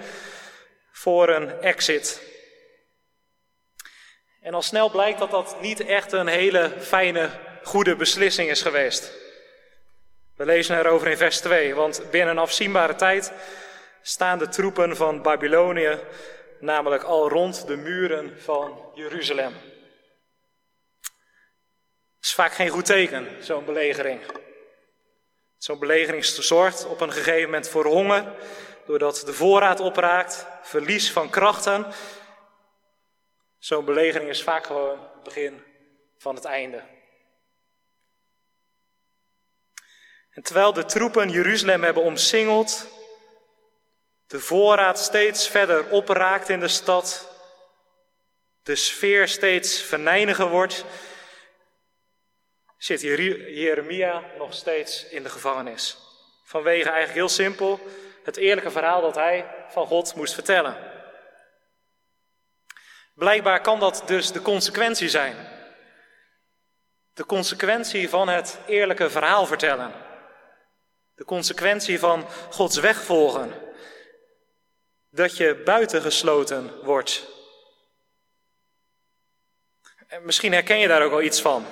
voor 0.93 1.29
een 1.29 1.61
exit. 1.61 2.32
En 4.43 4.55
al 4.55 4.63
snel 4.63 4.91
blijkt 4.91 5.19
dat 5.19 5.31
dat 5.31 5.57
niet 5.61 5.81
echt 5.81 6.13
een 6.13 6.27
hele 6.27 6.73
fijne, 6.79 7.31
goede 7.63 7.97
beslissing 7.97 8.51
is 8.51 8.63
geweest. 8.63 9.13
We 10.37 10.45
lezen 10.45 10.79
erover 10.79 11.09
in 11.09 11.17
vers 11.17 11.41
2, 11.41 11.75
want 11.75 12.03
binnen 12.11 12.31
een 12.31 12.43
afzienbare 12.43 12.95
tijd 12.95 13.33
staan 14.03 14.39
de 14.39 14.49
troepen 14.49 14.97
van 14.97 15.23
Babylonië 15.23 15.99
namelijk 16.61 17.03
al 17.03 17.29
rond 17.29 17.67
de 17.67 17.77
muren 17.77 18.41
van 18.41 18.91
Jeruzalem. 18.95 19.53
Het 22.17 22.31
is 22.31 22.35
vaak 22.35 22.53
geen 22.53 22.69
goed 22.69 22.85
teken, 22.85 23.29
zo'n 23.41 23.65
belegering. 23.65 24.21
Zo'n 25.59 25.79
belegering 25.79 26.25
zorgt 26.25 26.87
op 26.87 27.01
een 27.01 27.13
gegeven 27.13 27.45
moment 27.45 27.69
voor 27.69 27.87
honger, 27.87 28.25
doordat 28.87 29.23
de 29.27 29.33
voorraad 29.33 29.81
opraakt, 29.81 30.47
verlies 30.63 31.13
van 31.13 31.31
krachten. 31.31 31.87
Zo'n 33.62 33.85
belegering 33.85 34.31
is 34.31 34.42
vaak 34.42 34.66
gewoon 34.66 34.99
het 35.14 35.23
begin 35.23 35.62
van 36.19 36.35
het 36.35 36.45
einde. 36.45 36.83
En 40.31 40.42
terwijl 40.42 40.73
de 40.73 40.85
troepen 40.85 41.28
Jeruzalem 41.28 41.83
hebben 41.83 42.02
omsingeld, 42.02 42.88
de 44.26 44.40
voorraad 44.40 44.99
steeds 44.99 45.49
verder 45.49 45.88
opraakt 45.88 46.49
in 46.49 46.61
de 46.61 46.69
stad, 46.69 47.31
de 48.62 48.76
sfeer 48.76 49.28
steeds 49.28 49.83
verneiniger 49.83 50.49
wordt, 50.49 50.85
zit 52.76 53.00
Jeremia 53.00 54.25
nog 54.38 54.54
steeds 54.54 55.09
in 55.09 55.23
de 55.23 55.31
gevangenis. 55.31 55.97
Vanwege 56.45 56.88
eigenlijk 56.88 57.19
heel 57.19 57.28
simpel 57.28 57.81
het 58.25 58.37
eerlijke 58.37 58.71
verhaal 58.71 59.00
dat 59.00 59.14
hij 59.14 59.66
van 59.69 59.87
God 59.87 60.14
moest 60.14 60.35
vertellen. 60.35 60.92
Blijkbaar 63.14 63.61
kan 63.61 63.81
dat 63.81 64.02
dus 64.07 64.33
de 64.33 64.42
consequentie 64.42 65.09
zijn. 65.09 65.37
De 67.14 67.26
consequentie 67.26 68.09
van 68.09 68.28
het 68.28 68.59
eerlijke 68.66 69.11
verhaal 69.11 69.47
vertellen. 69.47 69.92
De 71.14 71.25
consequentie 71.25 71.99
van 71.99 72.26
Gods 72.50 72.76
weg 72.76 73.02
volgen. 73.02 73.52
Dat 75.11 75.37
je 75.37 75.62
buitengesloten 75.64 76.85
wordt. 76.85 77.31
En 80.07 80.25
misschien 80.25 80.52
herken 80.52 80.78
je 80.78 80.88
daar 80.88 81.02
ook 81.02 81.11
wel 81.11 81.23
iets 81.23 81.40
van. 81.40 81.66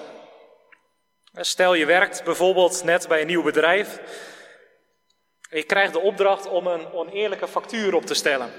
Stel 1.33 1.75
je 1.75 1.87
werkt 1.87 2.25
bijvoorbeeld 2.25 2.85
net 2.85 3.09
bij 3.09 3.21
een 3.21 3.27
nieuw 3.27 3.43
bedrijf. 3.43 4.01
En 5.51 5.57
je 5.57 5.65
krijgt 5.65 5.93
de 5.93 6.01
opdracht 6.01 6.47
om 6.47 6.67
een 6.67 6.93
oneerlijke 6.93 7.49
factuur 7.49 7.95
op 7.95 8.07
te 8.07 8.15
stellen. 8.15 8.53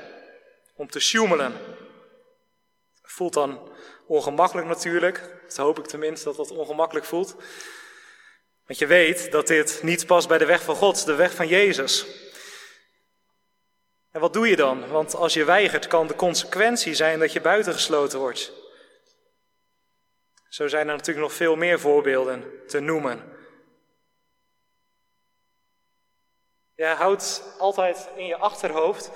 Om 0.76 0.90
te 0.90 1.00
sjoemelen. 1.00 1.81
Voelt 3.12 3.34
dan 3.34 3.70
ongemakkelijk 4.08 4.68
natuurlijk. 4.68 5.42
Dat 5.48 5.58
hoop 5.58 5.80
ik 5.80 5.86
tenminste 5.86 6.26
dat 6.26 6.36
dat 6.36 6.52
ongemakkelijk 6.52 7.06
voelt. 7.06 7.36
Want 8.66 8.80
je 8.80 8.88
weet 8.88 9.32
dat 9.32 9.48
dit 9.48 9.80
niet 9.84 10.06
past 10.06 10.28
bij 10.28 10.38
de 10.38 10.46
weg 10.46 10.64
van 10.64 10.76
God, 10.76 11.06
de 11.06 11.16
weg 11.16 11.34
van 11.34 11.48
Jezus. 11.48 12.06
En 14.12 14.20
wat 14.20 14.34
doe 14.34 14.48
je 14.48 14.56
dan? 14.56 14.88
Want 14.88 15.16
als 15.16 15.34
je 15.34 15.44
weigert, 15.44 15.88
kan 15.88 16.08
de 16.08 16.16
consequentie 16.16 16.94
zijn 16.94 17.20
dat 17.20 17.34
je 17.34 17.42
buitengesloten 17.42 18.20
wordt. 18.20 18.52
Zo 20.50 20.68
zijn 20.68 20.88
er 20.88 20.96
natuurlijk 20.96 21.28
nog 21.28 21.36
veel 21.36 21.56
meer 21.56 21.80
voorbeelden 21.80 22.68
te 22.68 22.80
noemen. 22.80 23.38
Ja, 26.76 26.96
houd 26.96 27.44
altijd 27.58 28.10
in 28.16 28.26
je 28.26 28.38
achterhoofd 28.38 29.12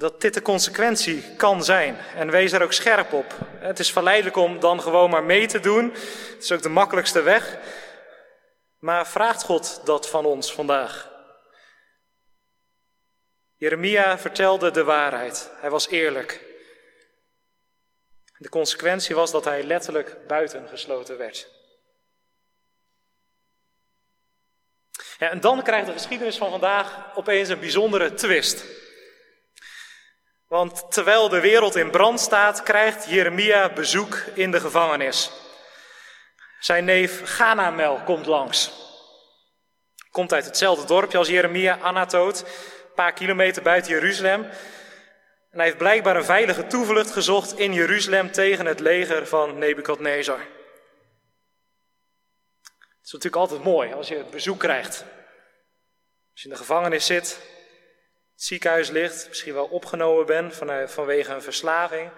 dat 0.00 0.20
dit 0.20 0.34
de 0.34 0.42
consequentie 0.42 1.24
kan 1.36 1.64
zijn. 1.64 1.96
En 2.14 2.30
wees 2.30 2.52
er 2.52 2.62
ook 2.62 2.72
scherp 2.72 3.12
op. 3.12 3.34
Het 3.58 3.78
is 3.78 3.92
verleidelijk 3.92 4.36
om 4.36 4.60
dan 4.60 4.80
gewoon 4.80 5.10
maar 5.10 5.24
mee 5.24 5.46
te 5.46 5.60
doen. 5.60 5.90
Het 5.90 6.42
is 6.42 6.52
ook 6.52 6.62
de 6.62 6.68
makkelijkste 6.68 7.22
weg. 7.22 7.58
Maar 8.78 9.06
vraagt 9.06 9.42
God 9.42 9.80
dat 9.84 10.08
van 10.08 10.24
ons 10.24 10.52
vandaag? 10.52 11.10
Jeremia 13.56 14.18
vertelde 14.18 14.70
de 14.70 14.84
waarheid. 14.84 15.50
Hij 15.54 15.70
was 15.70 15.88
eerlijk. 15.88 16.44
De 18.38 18.48
consequentie 18.48 19.14
was 19.14 19.30
dat 19.30 19.44
hij 19.44 19.62
letterlijk 19.62 20.26
buitengesloten 20.26 21.18
werd. 21.18 21.48
Ja, 25.18 25.30
en 25.30 25.40
dan 25.40 25.62
krijgt 25.62 25.86
de 25.86 25.92
geschiedenis 25.92 26.36
van 26.36 26.50
vandaag 26.50 27.16
opeens 27.16 27.48
een 27.48 27.60
bijzondere 27.60 28.14
twist. 28.14 28.79
Want 30.50 30.92
terwijl 30.92 31.28
de 31.28 31.40
wereld 31.40 31.76
in 31.76 31.90
brand 31.90 32.20
staat, 32.20 32.62
krijgt 32.62 33.08
Jeremia 33.08 33.72
bezoek 33.72 34.14
in 34.34 34.50
de 34.50 34.60
gevangenis. 34.60 35.30
Zijn 36.60 36.84
neef 36.84 37.20
Ganamel 37.24 38.00
komt 38.04 38.26
langs. 38.26 38.72
Komt 40.10 40.32
uit 40.32 40.44
hetzelfde 40.44 40.86
dorpje 40.86 41.18
als 41.18 41.28
Jeremia, 41.28 41.78
Anatoot, 41.78 42.40
een 42.40 42.94
paar 42.94 43.12
kilometer 43.12 43.62
buiten 43.62 43.92
Jeruzalem. 43.92 44.44
En 45.50 45.56
hij 45.58 45.64
heeft 45.64 45.78
blijkbaar 45.78 46.16
een 46.16 46.24
veilige 46.24 46.66
toevlucht 46.66 47.10
gezocht 47.10 47.58
in 47.58 47.72
Jeruzalem 47.72 48.32
tegen 48.32 48.66
het 48.66 48.80
leger 48.80 49.26
van 49.26 49.58
Nebukadnezar. 49.58 50.40
Het 52.60 53.04
is 53.04 53.12
natuurlijk 53.12 53.42
altijd 53.42 53.62
mooi 53.62 53.92
als 53.92 54.08
je 54.08 54.24
bezoek 54.30 54.58
krijgt. 54.58 55.04
Als 56.32 56.42
je 56.42 56.44
in 56.44 56.50
de 56.50 56.56
gevangenis 56.56 57.06
zit, 57.06 57.40
ziekenhuis 58.42 58.90
ligt, 58.90 59.28
misschien 59.28 59.54
wel 59.54 59.66
opgenomen 59.66 60.26
bent 60.26 60.54
vanwege 60.86 61.32
een 61.32 61.42
verslaving. 61.42 62.10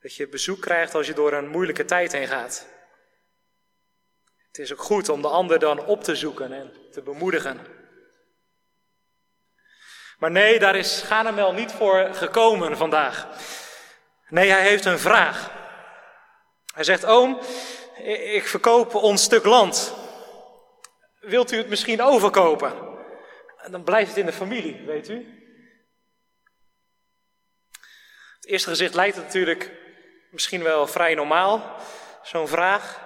Dat 0.00 0.14
je 0.14 0.28
bezoek 0.28 0.60
krijgt 0.60 0.94
als 0.94 1.06
je 1.06 1.14
door 1.14 1.32
een 1.32 1.48
moeilijke 1.48 1.84
tijd 1.84 2.12
heen 2.12 2.26
gaat. 2.26 2.66
Het 4.46 4.58
is 4.58 4.72
ook 4.72 4.80
goed 4.80 5.08
om 5.08 5.22
de 5.22 5.28
ander 5.28 5.58
dan 5.58 5.84
op 5.84 6.04
te 6.04 6.16
zoeken 6.16 6.52
en 6.52 6.72
te 6.92 7.02
bemoedigen. 7.02 7.60
Maar 10.18 10.30
nee, 10.30 10.58
daar 10.58 10.76
is 10.76 11.02
Ganamel 11.02 11.52
niet 11.52 11.72
voor 11.72 12.14
gekomen 12.14 12.76
vandaag. 12.76 13.26
Nee, 14.28 14.50
hij 14.50 14.62
heeft 14.62 14.84
een 14.84 14.98
vraag. 14.98 15.50
Hij 16.74 16.84
zegt, 16.84 17.04
oom, 17.04 17.40
ik 18.34 18.46
verkoop 18.46 18.94
ons 18.94 19.22
stuk 19.22 19.44
land. 19.44 19.94
Wilt 21.20 21.52
u 21.52 21.56
het 21.56 21.68
misschien 21.68 22.02
overkopen? 22.02 22.95
Dan 23.70 23.84
blijft 23.84 24.08
het 24.08 24.18
in 24.18 24.26
de 24.26 24.32
familie, 24.32 24.82
weet 24.86 25.08
u. 25.08 25.44
Het 28.36 28.46
eerste 28.46 28.68
gezicht 28.68 28.94
lijkt 28.94 29.16
het 29.16 29.24
natuurlijk 29.24 29.70
misschien 30.30 30.62
wel 30.62 30.86
vrij 30.86 31.14
normaal, 31.14 31.76
zo'n 32.22 32.48
vraag. 32.48 33.04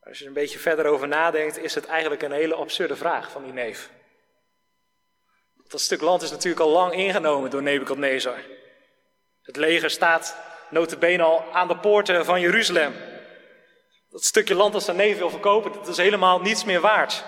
Als 0.00 0.18
je 0.18 0.22
er 0.22 0.28
een 0.28 0.42
beetje 0.42 0.58
verder 0.58 0.86
over 0.86 1.08
nadenkt, 1.08 1.58
is 1.58 1.74
het 1.74 1.86
eigenlijk 1.86 2.22
een 2.22 2.32
hele 2.32 2.54
absurde 2.54 2.96
vraag 2.96 3.30
van 3.30 3.42
die 3.42 3.52
neef. 3.52 3.90
Dat 5.68 5.80
stuk 5.80 6.00
land 6.00 6.22
is 6.22 6.30
natuurlijk 6.30 6.62
al 6.62 6.70
lang 6.70 6.92
ingenomen 6.92 7.50
door 7.50 7.62
Nebukadnezar. 7.62 8.38
Het 9.42 9.56
leger 9.56 9.90
staat 9.90 10.36
notabene 10.70 11.22
al 11.22 11.52
aan 11.52 11.68
de 11.68 11.76
poorten 11.78 12.24
van 12.24 12.40
Jeruzalem. 12.40 12.94
Dat 14.10 14.24
stukje 14.24 14.54
land 14.54 14.72
dat 14.72 14.82
zijn 14.82 14.96
neef 14.96 15.18
wil 15.18 15.30
verkopen, 15.30 15.72
dat 15.72 15.88
is 15.88 15.96
helemaal 15.96 16.40
niets 16.40 16.64
meer 16.64 16.80
waard. 16.80 17.24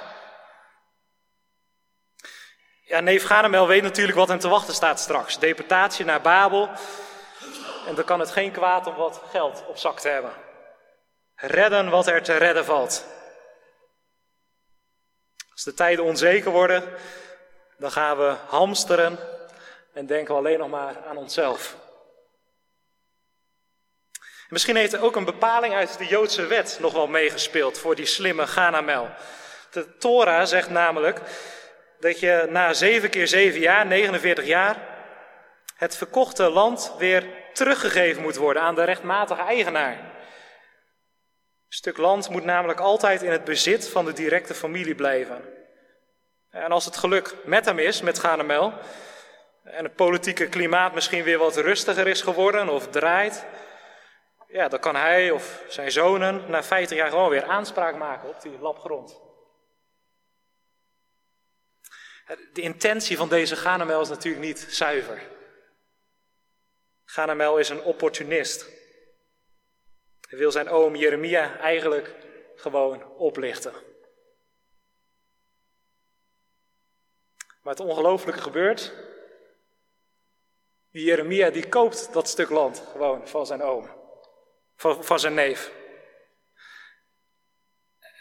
Ja, 2.90 3.00
neef 3.00 3.25
Ganemel 3.25 3.66
weet 3.66 3.82
natuurlijk 3.82 4.16
wat 4.16 4.28
hem 4.28 4.38
te 4.38 4.49
wachten 4.49 4.75
staat 4.75 5.00
straks. 5.00 5.38
Deportatie 5.38 6.04
naar 6.04 6.20
Babel. 6.20 6.70
En 7.87 7.94
dan 7.94 8.04
kan 8.04 8.20
het 8.20 8.30
geen 8.30 8.52
kwaad 8.52 8.87
om 8.87 8.94
wat 8.94 9.23
geld 9.30 9.64
op 9.66 9.78
zak 9.78 10.00
te 10.00 10.09
hebben. 10.09 10.32
Redden 11.35 11.90
wat 11.90 12.06
er 12.06 12.23
te 12.23 12.37
redden 12.37 12.64
valt. 12.64 13.06
Als 15.52 15.64
de 15.64 15.75
tijden 15.75 16.04
onzeker 16.04 16.50
worden, 16.50 16.85
dan 17.78 17.90
gaan 17.90 18.16
we 18.18 18.35
hamsteren 18.47 19.18
en 19.92 20.06
denken 20.06 20.35
we 20.35 20.40
alleen 20.40 20.59
nog 20.59 20.70
maar 20.70 20.94
aan 21.09 21.16
onszelf. 21.16 21.76
Misschien 24.49 24.76
heeft 24.76 24.92
er 24.92 25.02
ook 25.02 25.16
een 25.16 25.25
bepaling 25.25 25.75
uit 25.75 25.99
de 25.99 26.06
Joodse 26.06 26.47
wet 26.47 26.78
nog 26.80 26.92
wel 26.92 27.06
meegespeeld 27.06 27.78
voor 27.78 27.94
die 27.94 28.06
slimme 28.06 28.47
Ganamel. 28.47 29.09
De 29.70 29.97
Torah 29.97 30.47
zegt 30.47 30.70
namelijk 30.70 31.20
dat 32.00 32.21
je 32.21 32.47
na 32.49 32.73
zeven 32.73 33.11
keer 33.11 33.26
zeven 33.26 33.61
jaar, 33.61 33.87
49 33.87 34.45
jaar, 34.45 34.76
het 35.76 35.97
verkochte 35.97 36.50
land 36.50 36.95
weer 36.99 37.26
teruggegeven 37.52 38.23
moet 38.23 38.37
worden 38.37 38.62
aan 38.62 38.75
de 38.75 38.85
rechtmatige 38.85 39.42
eigenaar. 39.42 39.92
Een 39.92 41.76
stuk 41.76 41.97
land 41.97 42.28
moet 42.28 42.45
namelijk 42.45 42.80
altijd 42.80 43.23
in 43.23 43.30
het 43.30 43.45
bezit 43.45 43.88
van 43.88 44.04
de 44.04 44.12
directe 44.12 44.54
familie 44.54 44.95
blijven. 44.95 45.45
En 46.50 46.73
als 46.73 46.85
het 46.85 46.97
geluk 46.97 47.35
met 47.45 47.64
hem 47.64 47.78
is, 47.78 48.02
met 48.02 48.19
Ganamel, 48.19 48.73
en 49.64 49.85
het 49.85 49.95
politieke 49.95 50.49
klimaat 50.49 50.95
misschien 50.95 51.23
weer 51.23 51.38
wat 51.38 51.57
rustiger 51.57 52.07
is 52.07 52.23
geworden 52.23 52.69
of 52.69 52.88
draait, 52.88 53.47
ja, 54.49 54.69
dan 54.69 54.80
kan 54.80 54.97
hij 54.97 55.30
of 55.30 55.62
zijn 55.69 55.92
zonen 55.92 56.42
na 56.47 56.62
50 56.62 56.97
jaar 56.97 57.11
gewoon 57.11 57.30
weer 57.30 57.45
aanspraak 57.45 57.97
maken 57.97 58.28
op 58.28 58.42
die 58.42 58.59
labgrond. 58.61 59.29
De 62.52 62.60
intentie 62.60 63.16
van 63.16 63.28
deze 63.28 63.56
Ganamel 63.56 64.00
is 64.00 64.08
natuurlijk 64.08 64.44
niet 64.44 64.66
zuiver. 64.68 65.28
Ganamel 67.04 67.58
is 67.58 67.68
een 67.68 67.82
opportunist. 67.82 68.68
Hij 70.28 70.38
wil 70.38 70.50
zijn 70.52 70.68
oom 70.68 70.96
Jeremia 70.96 71.58
eigenlijk 71.58 72.14
gewoon 72.56 73.16
oplichten. 73.16 73.72
Maar 77.62 77.75
het 77.75 77.80
ongelooflijke 77.80 78.40
gebeurt. 78.40 78.92
Die 80.90 81.04
Jeremia 81.04 81.50
die 81.50 81.68
koopt 81.68 82.12
dat 82.12 82.28
stuk 82.28 82.50
land 82.50 82.82
gewoon 82.92 83.28
van 83.28 83.46
zijn 83.46 83.62
oom 83.62 83.99
van, 84.80 85.04
van 85.04 85.20
zijn 85.20 85.34
neef. 85.34 85.72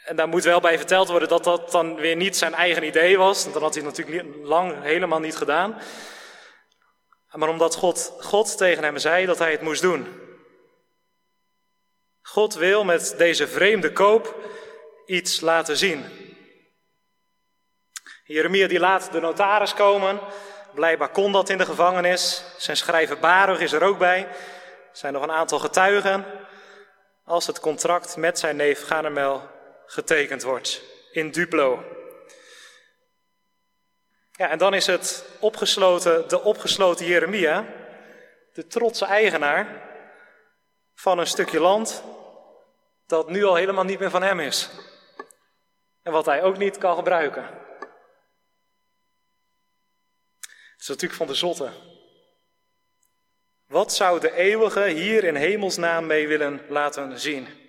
En 0.09 0.15
daar 0.15 0.27
moet 0.27 0.43
wel 0.43 0.59
bij 0.59 0.77
verteld 0.77 1.07
worden 1.07 1.29
dat 1.29 1.43
dat 1.43 1.71
dan 1.71 1.95
weer 1.95 2.15
niet 2.15 2.37
zijn 2.37 2.53
eigen 2.53 2.83
idee 2.83 3.17
was. 3.17 3.41
Want 3.41 3.53
dan 3.53 3.63
had 3.63 3.73
hij 3.73 3.83
het 3.83 3.97
natuurlijk 3.97 4.35
lang 4.43 4.81
helemaal 4.81 5.19
niet 5.19 5.35
gedaan. 5.35 5.81
Maar 7.31 7.49
omdat 7.49 7.75
God, 7.75 8.13
God 8.19 8.57
tegen 8.57 8.83
hem 8.83 8.97
zei 8.97 9.25
dat 9.25 9.37
hij 9.37 9.51
het 9.51 9.61
moest 9.61 9.81
doen. 9.81 10.19
God 12.21 12.53
wil 12.53 12.83
met 12.83 13.15
deze 13.17 13.47
vreemde 13.47 13.91
koop 13.91 14.35
iets 15.05 15.41
laten 15.41 15.77
zien. 15.77 16.05
Jeremia 18.23 18.67
die 18.67 18.79
laat 18.79 19.11
de 19.11 19.19
notaris 19.19 19.73
komen. 19.73 20.19
Blijkbaar 20.73 21.09
kon 21.09 21.31
dat 21.31 21.49
in 21.49 21.57
de 21.57 21.65
gevangenis. 21.65 22.43
Zijn 22.57 22.77
schrijver 22.77 23.19
Baruch 23.19 23.59
is 23.59 23.71
er 23.71 23.83
ook 23.83 23.97
bij. 23.97 24.27
Er 24.27 24.97
zijn 24.97 25.13
nog 25.13 25.23
een 25.23 25.31
aantal 25.31 25.59
getuigen 25.59 26.25
als 27.23 27.47
het 27.47 27.59
contract 27.59 28.17
met 28.17 28.39
zijn 28.39 28.55
neef 28.55 28.87
Ganemel 28.87 29.57
getekend 29.89 30.43
wordt 30.43 30.81
in 31.11 31.31
Duplo. 31.31 31.83
Ja, 34.31 34.49
en 34.49 34.57
dan 34.57 34.73
is 34.73 34.85
het 34.85 35.25
opgesloten, 35.39 36.27
de 36.27 36.41
opgesloten 36.41 37.05
Jeremia, 37.05 37.65
de 38.53 38.67
trotse 38.67 39.05
eigenaar 39.05 39.89
van 40.93 41.19
een 41.19 41.27
stukje 41.27 41.59
land 41.59 42.03
dat 43.05 43.29
nu 43.29 43.43
al 43.43 43.55
helemaal 43.55 43.83
niet 43.83 43.99
meer 43.99 44.09
van 44.09 44.21
hem 44.21 44.39
is. 44.39 44.69
En 46.03 46.11
wat 46.11 46.25
hij 46.25 46.43
ook 46.43 46.57
niet 46.57 46.77
kan 46.77 46.95
gebruiken. 46.95 47.43
Het 50.71 50.79
is 50.79 50.87
natuurlijk 50.87 51.17
van 51.17 51.27
de 51.27 51.33
zotte. 51.33 51.71
Wat 53.65 53.93
zou 53.93 54.19
de 54.19 54.35
eeuwige 54.35 54.87
hier 54.87 55.23
in 55.23 55.35
hemelsnaam 55.35 56.05
mee 56.05 56.27
willen 56.27 56.65
laten 56.67 57.19
zien? 57.19 57.68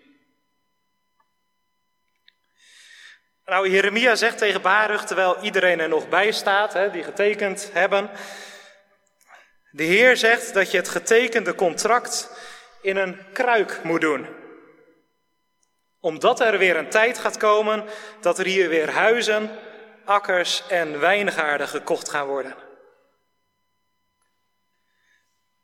Nou, 3.51 3.69
Jeremia 3.69 4.15
zegt 4.15 4.39
tegen 4.39 4.63
Baruch, 4.63 5.05
terwijl 5.05 5.37
iedereen 5.41 5.81
er 5.81 5.89
nog 5.89 6.09
bij 6.09 6.33
staat, 6.33 6.73
hè, 6.73 6.91
die 6.91 7.03
getekend 7.03 7.71
hebben. 7.73 8.11
De 9.71 9.83
Heer 9.83 10.17
zegt 10.17 10.55
dat 10.55 10.71
je 10.71 10.77
het 10.77 10.89
getekende 10.89 11.55
contract 11.55 12.31
in 12.83 12.97
een 12.97 13.21
kruik 13.33 13.81
moet 13.83 14.01
doen. 14.01 14.27
Omdat 16.01 16.41
er 16.41 16.59
weer 16.59 16.77
een 16.77 16.89
tijd 16.89 17.19
gaat 17.19 17.37
komen 17.37 17.85
dat 18.21 18.39
er 18.39 18.47
hier 18.47 18.69
weer 18.69 18.91
huizen, 18.91 19.51
akkers 20.05 20.67
en 20.69 21.01
wijngaarden 21.01 21.69
gekocht 21.69 22.09
gaan 22.09 22.27
worden. 22.27 22.55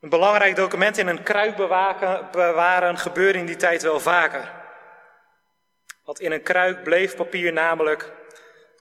Een 0.01 0.09
belangrijk 0.09 0.57
document 0.57 0.99
in 0.99 1.07
een 1.07 1.23
kruik 1.23 1.57
bewaren 2.33 2.99
gebeurde 2.99 3.39
in 3.39 3.47
die 3.47 3.57
tijd 3.57 3.83
wel 3.83 4.01
vaker. 4.01 4.65
Want 6.07 6.21
in 6.21 6.33
een 6.33 6.43
kruik 6.43 6.83
bleef 6.83 7.17
papier 7.17 7.53
namelijk 7.53 8.13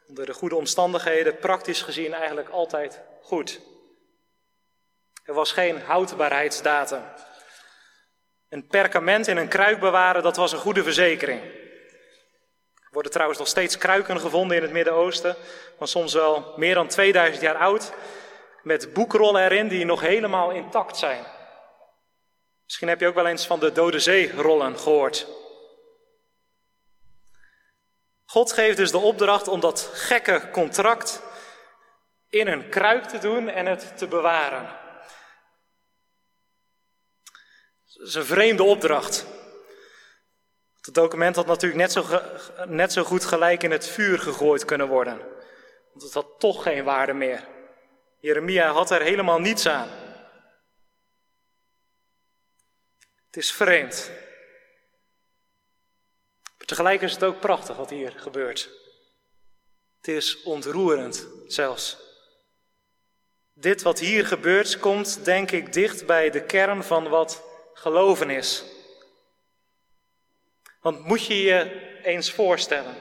onder 0.08 0.26
de 0.26 0.34
goede 0.34 0.56
omstandigheden 0.56 1.38
praktisch 1.38 1.82
gezien 1.82 2.14
eigenlijk 2.14 2.50
altijd 2.50 3.02
goed. 3.22 3.62
Er 5.24 5.34
was 5.34 5.52
geen 5.52 5.82
houdbaarheidsdatum. 5.82 7.04
Een 8.50 8.68
perkament 8.68 9.28
in 9.28 9.38
een 9.38 9.48
kruik 9.48 9.80
bewaren, 9.80 10.24
dat 10.24 10.36
was 10.36 10.52
een 10.52 10.60
goede 10.60 10.84
verzekering. 10.84 11.42
Er 12.74 12.92
worden 12.92 13.12
trouwens 13.12 13.40
nog 13.40 13.48
steeds 13.48 13.78
kruiken 13.78 14.20
gevonden 14.20 14.58
in 14.58 14.64
het 14.64 14.72
Midden-Oosten, 14.72 15.36
van 15.78 15.88
soms 15.88 16.14
wel 16.14 16.54
meer 16.56 16.74
dan 16.74 16.88
2000 16.88 17.42
jaar 17.42 17.58
oud 17.58 17.94
met 18.64 18.94
boekrollen 18.94 19.44
erin 19.44 19.68
die 19.68 19.86
nog 19.86 20.02
helemaal 20.02 20.52
intact 20.52 20.98
zijn. 20.98 21.26
Misschien 22.64 22.88
heb 22.88 23.00
je 23.00 23.08
ook 23.08 23.16
wel 23.16 23.28
eens 23.28 23.46
van 23.46 23.60
de 23.60 23.72
Dode 23.72 24.00
Zee-rollen 24.00 24.80
gehoord. 24.80 25.28
God 28.36 28.52
geeft 28.52 28.78
dus 28.78 28.92
de 28.92 28.98
opdracht 28.98 29.48
om 29.48 29.60
dat 29.60 29.90
gekke 29.94 30.50
contract 30.52 31.22
in 32.30 32.48
een 32.48 32.70
kruik 32.70 33.06
te 33.06 33.18
doen 33.18 33.50
en 33.50 33.66
het 33.66 33.98
te 33.98 34.08
bewaren. 34.08 34.80
Dat 37.94 38.08
is 38.08 38.16
een 38.16 38.26
vreemde 38.26 38.64
opdracht. 38.64 39.26
Het 40.82 40.94
document 40.94 41.36
had 41.36 41.46
natuurlijk 41.46 41.82
net 41.82 41.92
zo, 41.92 42.22
net 42.66 42.94
zo 42.94 43.04
goed 43.04 43.26
gelijk 43.26 43.64
in 43.64 43.72
het 43.72 43.88
vuur 43.88 44.20
gegooid 44.20 44.66
kunnen 44.66 44.88
worden. 44.88 45.18
Want 45.92 46.04
het 46.04 46.14
had 46.14 46.40
toch 46.40 46.64
geen 46.64 46.84
waarde 46.84 47.14
meer. 47.14 47.48
Jeremia 48.20 48.72
had 48.72 48.92
er 48.92 49.02
helemaal 49.02 49.40
niets 49.40 49.68
aan. 49.68 49.90
Het 53.26 53.38
is 53.38 53.52
vreemd. 53.52 54.12
Tegelijk 56.66 57.02
is 57.02 57.14
het 57.14 57.24
ook 57.24 57.40
prachtig 57.40 57.76
wat 57.76 57.90
hier 57.90 58.14
gebeurt. 58.16 58.70
Het 59.98 60.08
is 60.08 60.44
ontroerend 60.44 61.28
zelfs. 61.48 61.98
Dit 63.54 63.82
wat 63.82 64.00
hier 64.00 64.26
gebeurt 64.26 64.80
komt, 64.80 65.26
denk 65.26 65.52
ik, 65.52 65.74
dicht 65.74 66.06
bij 66.06 66.30
de 66.30 66.44
kern 66.44 66.84
van 66.84 67.08
wat 67.08 67.44
geloven 67.74 68.30
is. 68.30 68.64
Want 70.82 71.06
moet 71.06 71.26
je 71.26 71.42
je 71.42 71.90
eens 72.04 72.32
voorstellen. 72.32 72.96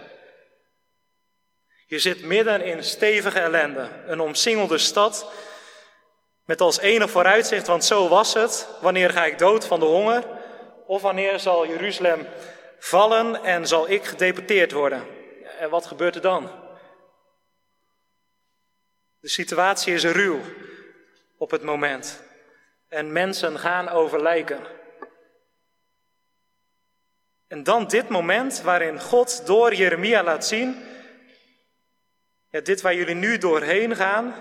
Je 1.86 1.98
zit 1.98 2.22
midden 2.22 2.64
in 2.64 2.84
stevige 2.84 3.38
ellende, 3.38 3.88
een 4.06 4.20
omsingelde 4.20 4.78
stad, 4.78 5.32
met 6.44 6.60
als 6.60 6.78
enige 6.78 7.08
vooruitzicht, 7.08 7.66
want 7.66 7.84
zo 7.84 8.08
was 8.08 8.34
het, 8.34 8.68
wanneer 8.80 9.10
ga 9.10 9.24
ik 9.24 9.38
dood 9.38 9.66
van 9.66 9.80
de 9.80 9.86
honger, 9.86 10.24
Of 10.86 11.02
wanneer 11.02 11.40
zal 11.40 11.66
Jeruzalem 11.66 12.26
vallen 12.78 13.44
en 13.44 13.66
zal 13.66 13.90
ik 13.90 14.04
gedeporteerd 14.04 14.72
worden? 14.72 15.06
En 15.58 15.70
wat 15.70 15.86
gebeurt 15.86 16.14
er 16.14 16.20
dan? 16.20 16.50
De 19.20 19.28
situatie 19.28 19.94
is 19.94 20.04
ruw 20.04 20.40
op 21.36 21.50
het 21.50 21.62
moment. 21.62 22.22
En 22.88 23.12
mensen 23.12 23.58
gaan 23.58 23.88
over 23.88 24.22
lijken. 24.22 24.66
En 27.46 27.62
dan 27.62 27.86
dit 27.86 28.08
moment 28.08 28.60
waarin 28.60 29.00
God 29.00 29.46
door 29.46 29.74
Jeremia 29.74 30.22
laat 30.22 30.46
zien, 30.46 30.84
ja, 32.48 32.60
dit 32.60 32.80
waar 32.80 32.94
jullie 32.94 33.14
nu 33.14 33.38
doorheen 33.38 33.96
gaan, 33.96 34.34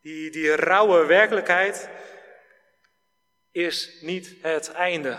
die, 0.00 0.30
die 0.30 0.56
rauwe 0.56 1.06
werkelijkheid, 1.06 1.88
is 3.50 3.98
niet 4.00 4.34
het 4.40 4.72
einde. 4.72 5.18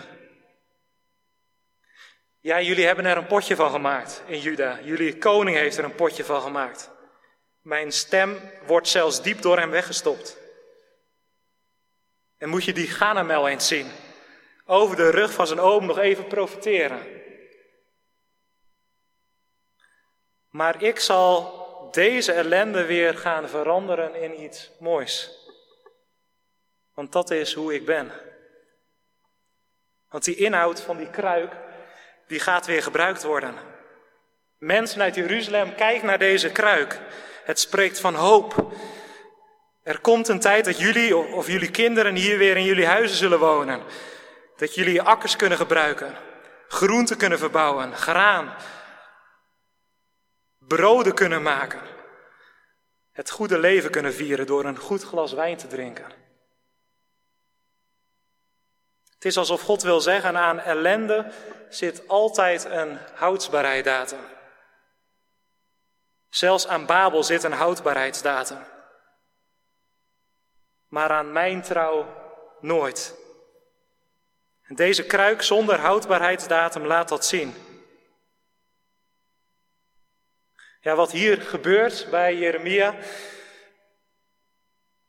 Ja, 2.44 2.60
jullie 2.60 2.86
hebben 2.86 3.04
er 3.04 3.16
een 3.16 3.26
potje 3.26 3.56
van 3.56 3.70
gemaakt 3.70 4.22
in 4.26 4.40
Juda. 4.40 4.80
Jullie 4.80 5.18
koning 5.18 5.56
heeft 5.56 5.76
er 5.76 5.84
een 5.84 5.94
potje 5.94 6.24
van 6.24 6.40
gemaakt. 6.40 6.90
Mijn 7.60 7.92
stem 7.92 8.40
wordt 8.66 8.88
zelfs 8.88 9.22
diep 9.22 9.42
door 9.42 9.58
hem 9.58 9.70
weggestopt. 9.70 10.36
En 12.36 12.48
moet 12.48 12.64
je 12.64 12.72
die 12.72 12.86
Ganamel 12.86 13.48
eens 13.48 13.68
zien. 13.68 13.90
Over 14.64 14.96
de 14.96 15.10
rug 15.10 15.32
van 15.32 15.46
zijn 15.46 15.60
oom 15.60 15.86
nog 15.86 15.98
even 15.98 16.26
profiteren. 16.26 17.06
Maar 20.48 20.82
ik 20.82 21.00
zal 21.00 21.88
deze 21.90 22.32
ellende 22.32 22.84
weer 22.84 23.18
gaan 23.18 23.48
veranderen 23.48 24.14
in 24.14 24.42
iets 24.42 24.70
moois. 24.78 25.30
Want 26.94 27.12
dat 27.12 27.30
is 27.30 27.54
hoe 27.54 27.74
ik 27.74 27.84
ben. 27.84 28.12
Want 30.08 30.24
die 30.24 30.36
inhoud 30.36 30.80
van 30.80 30.96
die 30.96 31.10
kruik, 31.10 31.62
die 32.26 32.40
gaat 32.40 32.66
weer 32.66 32.82
gebruikt 32.82 33.22
worden. 33.22 33.54
Mensen 34.58 35.00
uit 35.00 35.14
Jeruzalem, 35.14 35.74
kijk 35.74 36.02
naar 36.02 36.18
deze 36.18 36.50
kruik. 36.52 37.00
Het 37.44 37.58
spreekt 37.58 38.00
van 38.00 38.14
hoop. 38.14 38.72
Er 39.82 40.00
komt 40.00 40.28
een 40.28 40.40
tijd 40.40 40.64
dat 40.64 40.78
jullie 40.78 41.16
of 41.16 41.46
jullie 41.46 41.70
kinderen 41.70 42.14
hier 42.14 42.38
weer 42.38 42.56
in 42.56 42.64
jullie 42.64 42.86
huizen 42.86 43.16
zullen 43.16 43.38
wonen. 43.38 43.82
Dat 44.56 44.74
jullie 44.74 45.02
akkers 45.02 45.36
kunnen 45.36 45.58
gebruiken, 45.58 46.14
groenten 46.68 47.16
kunnen 47.16 47.38
verbouwen, 47.38 47.96
graan, 47.96 48.54
broden 50.58 51.14
kunnen 51.14 51.42
maken. 51.42 51.80
Het 53.12 53.30
goede 53.30 53.58
leven 53.58 53.90
kunnen 53.90 54.14
vieren 54.14 54.46
door 54.46 54.64
een 54.64 54.78
goed 54.78 55.02
glas 55.02 55.32
wijn 55.32 55.56
te 55.56 55.66
drinken. 55.66 56.23
Het 59.24 59.32
is 59.32 59.38
alsof 59.38 59.62
God 59.62 59.82
wil 59.82 60.00
zeggen 60.00 60.36
aan 60.36 60.60
ellende 60.60 61.32
zit 61.68 62.08
altijd 62.08 62.64
een 62.64 62.98
houdbaarheidsdatum. 63.14 64.18
Zelfs 66.28 66.66
aan 66.66 66.86
Babel 66.86 67.22
zit 67.22 67.42
een 67.42 67.52
houdbaarheidsdatum. 67.52 68.58
Maar 70.88 71.10
aan 71.10 71.32
mijn 71.32 71.62
trouw 71.62 72.06
nooit. 72.60 73.14
En 74.62 74.74
deze 74.74 75.04
kruik 75.04 75.42
zonder 75.42 75.78
houdbaarheidsdatum 75.78 76.86
laat 76.86 77.08
dat 77.08 77.24
zien. 77.24 77.54
Ja, 80.80 80.94
wat 80.94 81.10
hier 81.10 81.42
gebeurt 81.42 82.06
bij 82.10 82.36
Jeremia, 82.36 82.94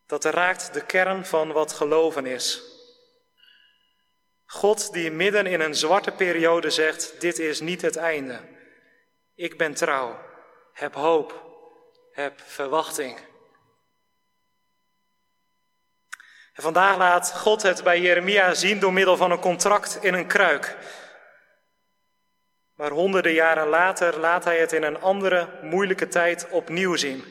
dat 0.06 0.26
raakt 0.26 0.74
de 0.74 0.86
kern 0.86 1.26
van 1.26 1.52
wat 1.52 1.74
geloven 1.74 2.26
is. 2.26 2.74
God 4.46 4.94
die 4.94 5.12
midden 5.12 5.46
in 5.46 5.60
een 5.60 5.76
zwarte 5.76 6.12
periode 6.12 6.70
zegt, 6.70 7.22
dit 7.22 7.40
is 7.40 7.60
niet 7.60 7.82
het 7.82 7.96
einde. 7.96 8.40
Ik 9.36 9.58
ben 9.58 9.74
trouw, 9.74 10.20
heb 10.74 10.94
hoop, 10.94 11.44
heb 12.12 12.42
verwachting. 12.42 13.20
En 16.54 16.64
vandaag 16.64 16.98
laat 16.98 17.34
God 17.34 17.62
het 17.62 17.84
bij 17.84 18.02
Jeremia 18.02 18.54
zien 18.54 18.80
door 18.80 18.94
middel 18.94 19.18
van 19.18 19.32
een 19.32 19.40
contract 19.40 19.98
in 20.02 20.14
een 20.14 20.28
kruik. 20.28 20.78
Maar 22.74 22.92
honderden 22.92 23.34
jaren 23.34 23.68
later 23.68 24.20
laat 24.20 24.44
hij 24.44 24.60
het 24.60 24.72
in 24.72 24.84
een 24.84 25.02
andere 25.02 25.60
moeilijke 25.62 26.08
tijd 26.08 26.50
opnieuw 26.50 26.96
zien. 26.96 27.24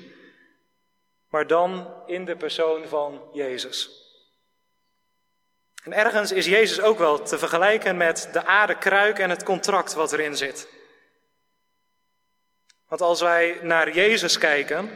Maar 1.28 1.46
dan 1.46 2.02
in 2.06 2.24
de 2.24 2.36
persoon 2.36 2.88
van 2.88 3.28
Jezus. 3.32 4.03
En 5.84 5.92
ergens 5.92 6.32
is 6.32 6.46
Jezus 6.46 6.80
ook 6.80 6.98
wel 6.98 7.22
te 7.22 7.38
vergelijken 7.38 7.96
met 7.96 8.28
de 8.32 8.44
aardekruik 8.44 9.18
en 9.18 9.30
het 9.30 9.42
contract 9.42 9.92
wat 9.92 10.12
erin 10.12 10.36
zit. 10.36 10.68
Want 12.88 13.00
als 13.00 13.20
wij 13.20 13.58
naar 13.62 13.90
Jezus 13.90 14.38
kijken, 14.38 14.90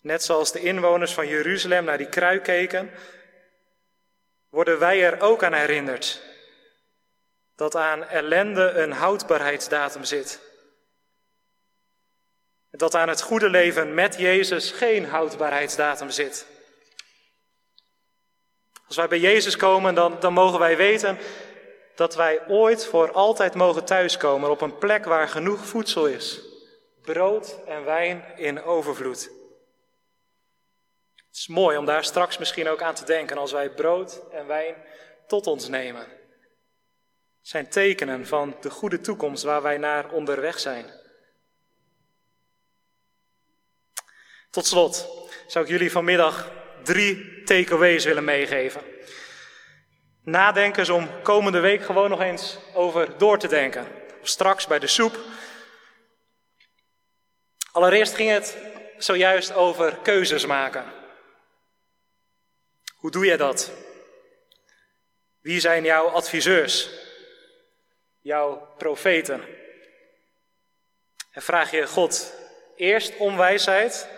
net 0.00 0.24
zoals 0.24 0.52
de 0.52 0.60
inwoners 0.60 1.12
van 1.14 1.28
Jeruzalem 1.28 1.84
naar 1.84 1.98
die 1.98 2.08
kruik 2.08 2.42
keken, 2.42 2.90
worden 4.48 4.78
wij 4.78 5.04
er 5.04 5.20
ook 5.20 5.42
aan 5.42 5.54
herinnerd 5.54 6.22
dat 7.56 7.76
aan 7.76 8.04
ellende 8.04 8.70
een 8.70 8.92
houdbaarheidsdatum 8.92 10.04
zit. 10.04 10.40
Dat 12.70 12.94
aan 12.94 13.08
het 13.08 13.22
goede 13.22 13.48
leven 13.50 13.94
met 13.94 14.18
Jezus 14.18 14.70
geen 14.70 15.04
houdbaarheidsdatum 15.04 16.10
zit. 16.10 16.46
Als 18.86 18.96
wij 18.96 19.08
bij 19.08 19.18
Jezus 19.18 19.56
komen, 19.56 19.94
dan, 19.94 20.16
dan 20.20 20.32
mogen 20.32 20.58
wij 20.58 20.76
weten 20.76 21.18
dat 21.94 22.14
wij 22.14 22.48
ooit 22.48 22.86
voor 22.86 23.12
altijd 23.12 23.54
mogen 23.54 23.84
thuiskomen 23.84 24.50
op 24.50 24.60
een 24.60 24.78
plek 24.78 25.04
waar 25.04 25.28
genoeg 25.28 25.66
voedsel 25.66 26.06
is. 26.06 26.40
Brood 27.02 27.58
en 27.66 27.84
wijn 27.84 28.24
in 28.36 28.62
overvloed. 28.62 29.30
Het 31.14 31.36
is 31.36 31.46
mooi 31.46 31.76
om 31.76 31.84
daar 31.84 32.04
straks 32.04 32.38
misschien 32.38 32.68
ook 32.68 32.82
aan 32.82 32.94
te 32.94 33.04
denken 33.04 33.38
als 33.38 33.52
wij 33.52 33.70
brood 33.70 34.22
en 34.30 34.46
wijn 34.46 34.74
tot 35.26 35.46
ons 35.46 35.68
nemen 35.68 36.16
zijn 37.46 37.68
tekenen 37.68 38.26
van 38.26 38.56
de 38.60 38.70
goede 38.70 39.00
toekomst 39.00 39.42
waar 39.42 39.62
wij 39.62 39.78
naar 39.78 40.10
onderweg 40.10 40.58
zijn. 40.58 40.90
Tot 44.50 44.66
slot 44.66 45.08
zou 45.46 45.64
ik 45.64 45.70
jullie 45.70 45.90
vanmiddag 45.90 46.50
drie 46.86 47.42
takeaways 47.42 48.04
willen 48.04 48.24
meegeven. 48.24 48.82
Nadenkens 50.22 50.88
om 50.88 51.22
komende 51.22 51.60
week 51.60 51.84
gewoon 51.84 52.10
nog 52.10 52.20
eens 52.20 52.58
over 52.74 53.18
door 53.18 53.38
te 53.38 53.48
denken. 53.48 53.86
Of 54.20 54.28
straks 54.28 54.66
bij 54.66 54.78
de 54.78 54.86
soep. 54.86 55.18
Allereerst 57.72 58.14
ging 58.14 58.30
het 58.30 58.56
zojuist 58.98 59.52
over 59.52 59.98
keuzes 60.02 60.46
maken. 60.46 60.84
Hoe 62.96 63.10
doe 63.10 63.26
je 63.26 63.36
dat? 63.36 63.70
Wie 65.40 65.60
zijn 65.60 65.84
jouw 65.84 66.06
adviseurs? 66.06 67.04
jouw 68.26 68.68
profeten. 68.76 69.44
En 71.32 71.42
vraag 71.42 71.70
je 71.70 71.86
God 71.86 72.34
eerst 72.76 73.16
om 73.16 73.36
wijsheid 73.36 74.08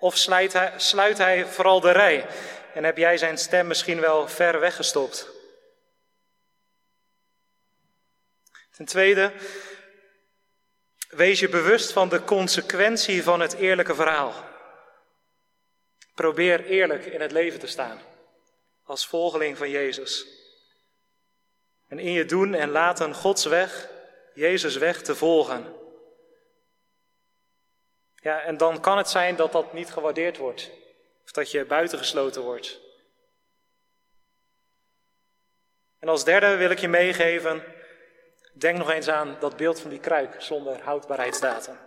of 0.00 0.16
sluit 0.16 0.52
hij, 0.52 0.72
sluit 0.76 1.18
hij 1.18 1.46
vooral 1.46 1.80
de 1.80 1.90
rij? 1.90 2.26
En 2.74 2.84
heb 2.84 2.96
jij 2.96 3.18
zijn 3.18 3.38
stem 3.38 3.66
misschien 3.66 4.00
wel 4.00 4.28
ver 4.28 4.60
weggestopt? 4.60 5.28
Ten 8.76 8.84
tweede, 8.86 9.32
wees 11.08 11.40
je 11.40 11.48
bewust 11.48 11.92
van 11.92 12.08
de 12.08 12.24
consequentie 12.24 13.22
van 13.22 13.40
het 13.40 13.52
eerlijke 13.52 13.94
verhaal. 13.94 14.34
Probeer 16.14 16.64
eerlijk 16.64 17.04
in 17.04 17.20
het 17.20 17.32
leven 17.32 17.58
te 17.58 17.66
staan 17.66 18.00
als 18.84 19.06
volgeling 19.06 19.56
van 19.58 19.70
Jezus. 19.70 20.26
En 21.88 21.98
in 21.98 22.12
je 22.12 22.24
doen 22.24 22.54
en 22.54 22.70
laten 22.70 23.14
Gods 23.14 23.44
weg, 23.44 23.88
Jezus 24.34 24.76
weg 24.76 25.02
te 25.02 25.14
volgen. 25.14 25.79
Ja, 28.20 28.40
en 28.40 28.56
dan 28.56 28.80
kan 28.80 28.98
het 28.98 29.08
zijn 29.08 29.36
dat 29.36 29.52
dat 29.52 29.72
niet 29.72 29.90
gewaardeerd 29.90 30.36
wordt. 30.36 30.70
Of 31.24 31.30
dat 31.30 31.50
je 31.50 31.64
buitengesloten 31.64 32.42
wordt. 32.42 32.80
En 35.98 36.08
als 36.08 36.24
derde 36.24 36.56
wil 36.56 36.70
ik 36.70 36.78
je 36.78 36.88
meegeven, 36.88 37.62
denk 38.52 38.78
nog 38.78 38.90
eens 38.90 39.08
aan 39.08 39.36
dat 39.40 39.56
beeld 39.56 39.80
van 39.80 39.90
die 39.90 40.00
kruik 40.00 40.42
zonder 40.42 40.82
houdbaarheidsdatum. 40.82 41.78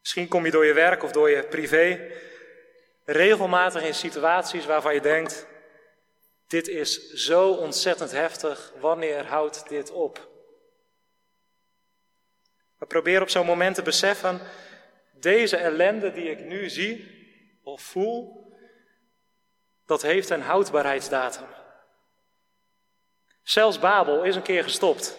Misschien 0.00 0.28
kom 0.28 0.44
je 0.44 0.50
door 0.50 0.64
je 0.64 0.72
werk 0.72 1.02
of 1.02 1.12
door 1.12 1.30
je 1.30 1.42
privé 1.42 2.10
regelmatig 3.04 3.82
in 3.82 3.94
situaties 3.94 4.66
waarvan 4.66 4.94
je 4.94 5.00
denkt, 5.00 5.46
dit 6.46 6.68
is 6.68 7.08
zo 7.12 7.52
ontzettend 7.52 8.10
heftig. 8.10 8.72
Wanneer 8.80 9.26
houdt 9.26 9.68
dit 9.68 9.90
op? 9.90 10.31
We 12.82 12.88
proberen 12.88 13.22
op 13.22 13.28
zo'n 13.28 13.46
moment 13.46 13.74
te 13.74 13.82
beseffen, 13.82 14.40
deze 15.12 15.56
ellende 15.56 16.12
die 16.12 16.30
ik 16.30 16.40
nu 16.40 16.70
zie 16.70 17.20
of 17.62 17.82
voel, 17.82 18.46
dat 19.86 20.02
heeft 20.02 20.30
een 20.30 20.42
houdbaarheidsdatum. 20.42 21.46
Zelfs 23.42 23.78
Babel 23.78 24.24
is 24.24 24.36
een 24.36 24.42
keer 24.42 24.62
gestopt. 24.62 25.18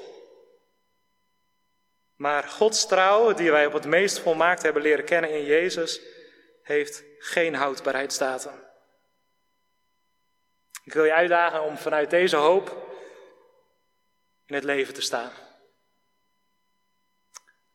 Maar 2.15 2.43
Gods 2.43 2.87
trouw, 2.87 3.33
die 3.33 3.51
wij 3.51 3.65
op 3.65 3.73
het 3.73 3.85
meest 3.85 4.19
volmaakt 4.19 4.61
hebben 4.61 4.81
leren 4.81 5.05
kennen 5.05 5.29
in 5.29 5.45
Jezus, 5.45 6.01
heeft 6.63 7.03
geen 7.17 7.55
houdbaarheidsdatum. 7.55 8.63
Ik 10.83 10.93
wil 10.93 11.03
je 11.03 11.13
uitdagen 11.13 11.63
om 11.63 11.77
vanuit 11.77 12.09
deze 12.09 12.35
hoop 12.35 12.95
in 14.45 14.55
het 14.55 14.63
leven 14.63 14.93
te 14.93 15.01
staan. 15.01 15.42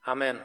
Amen. 0.08 0.40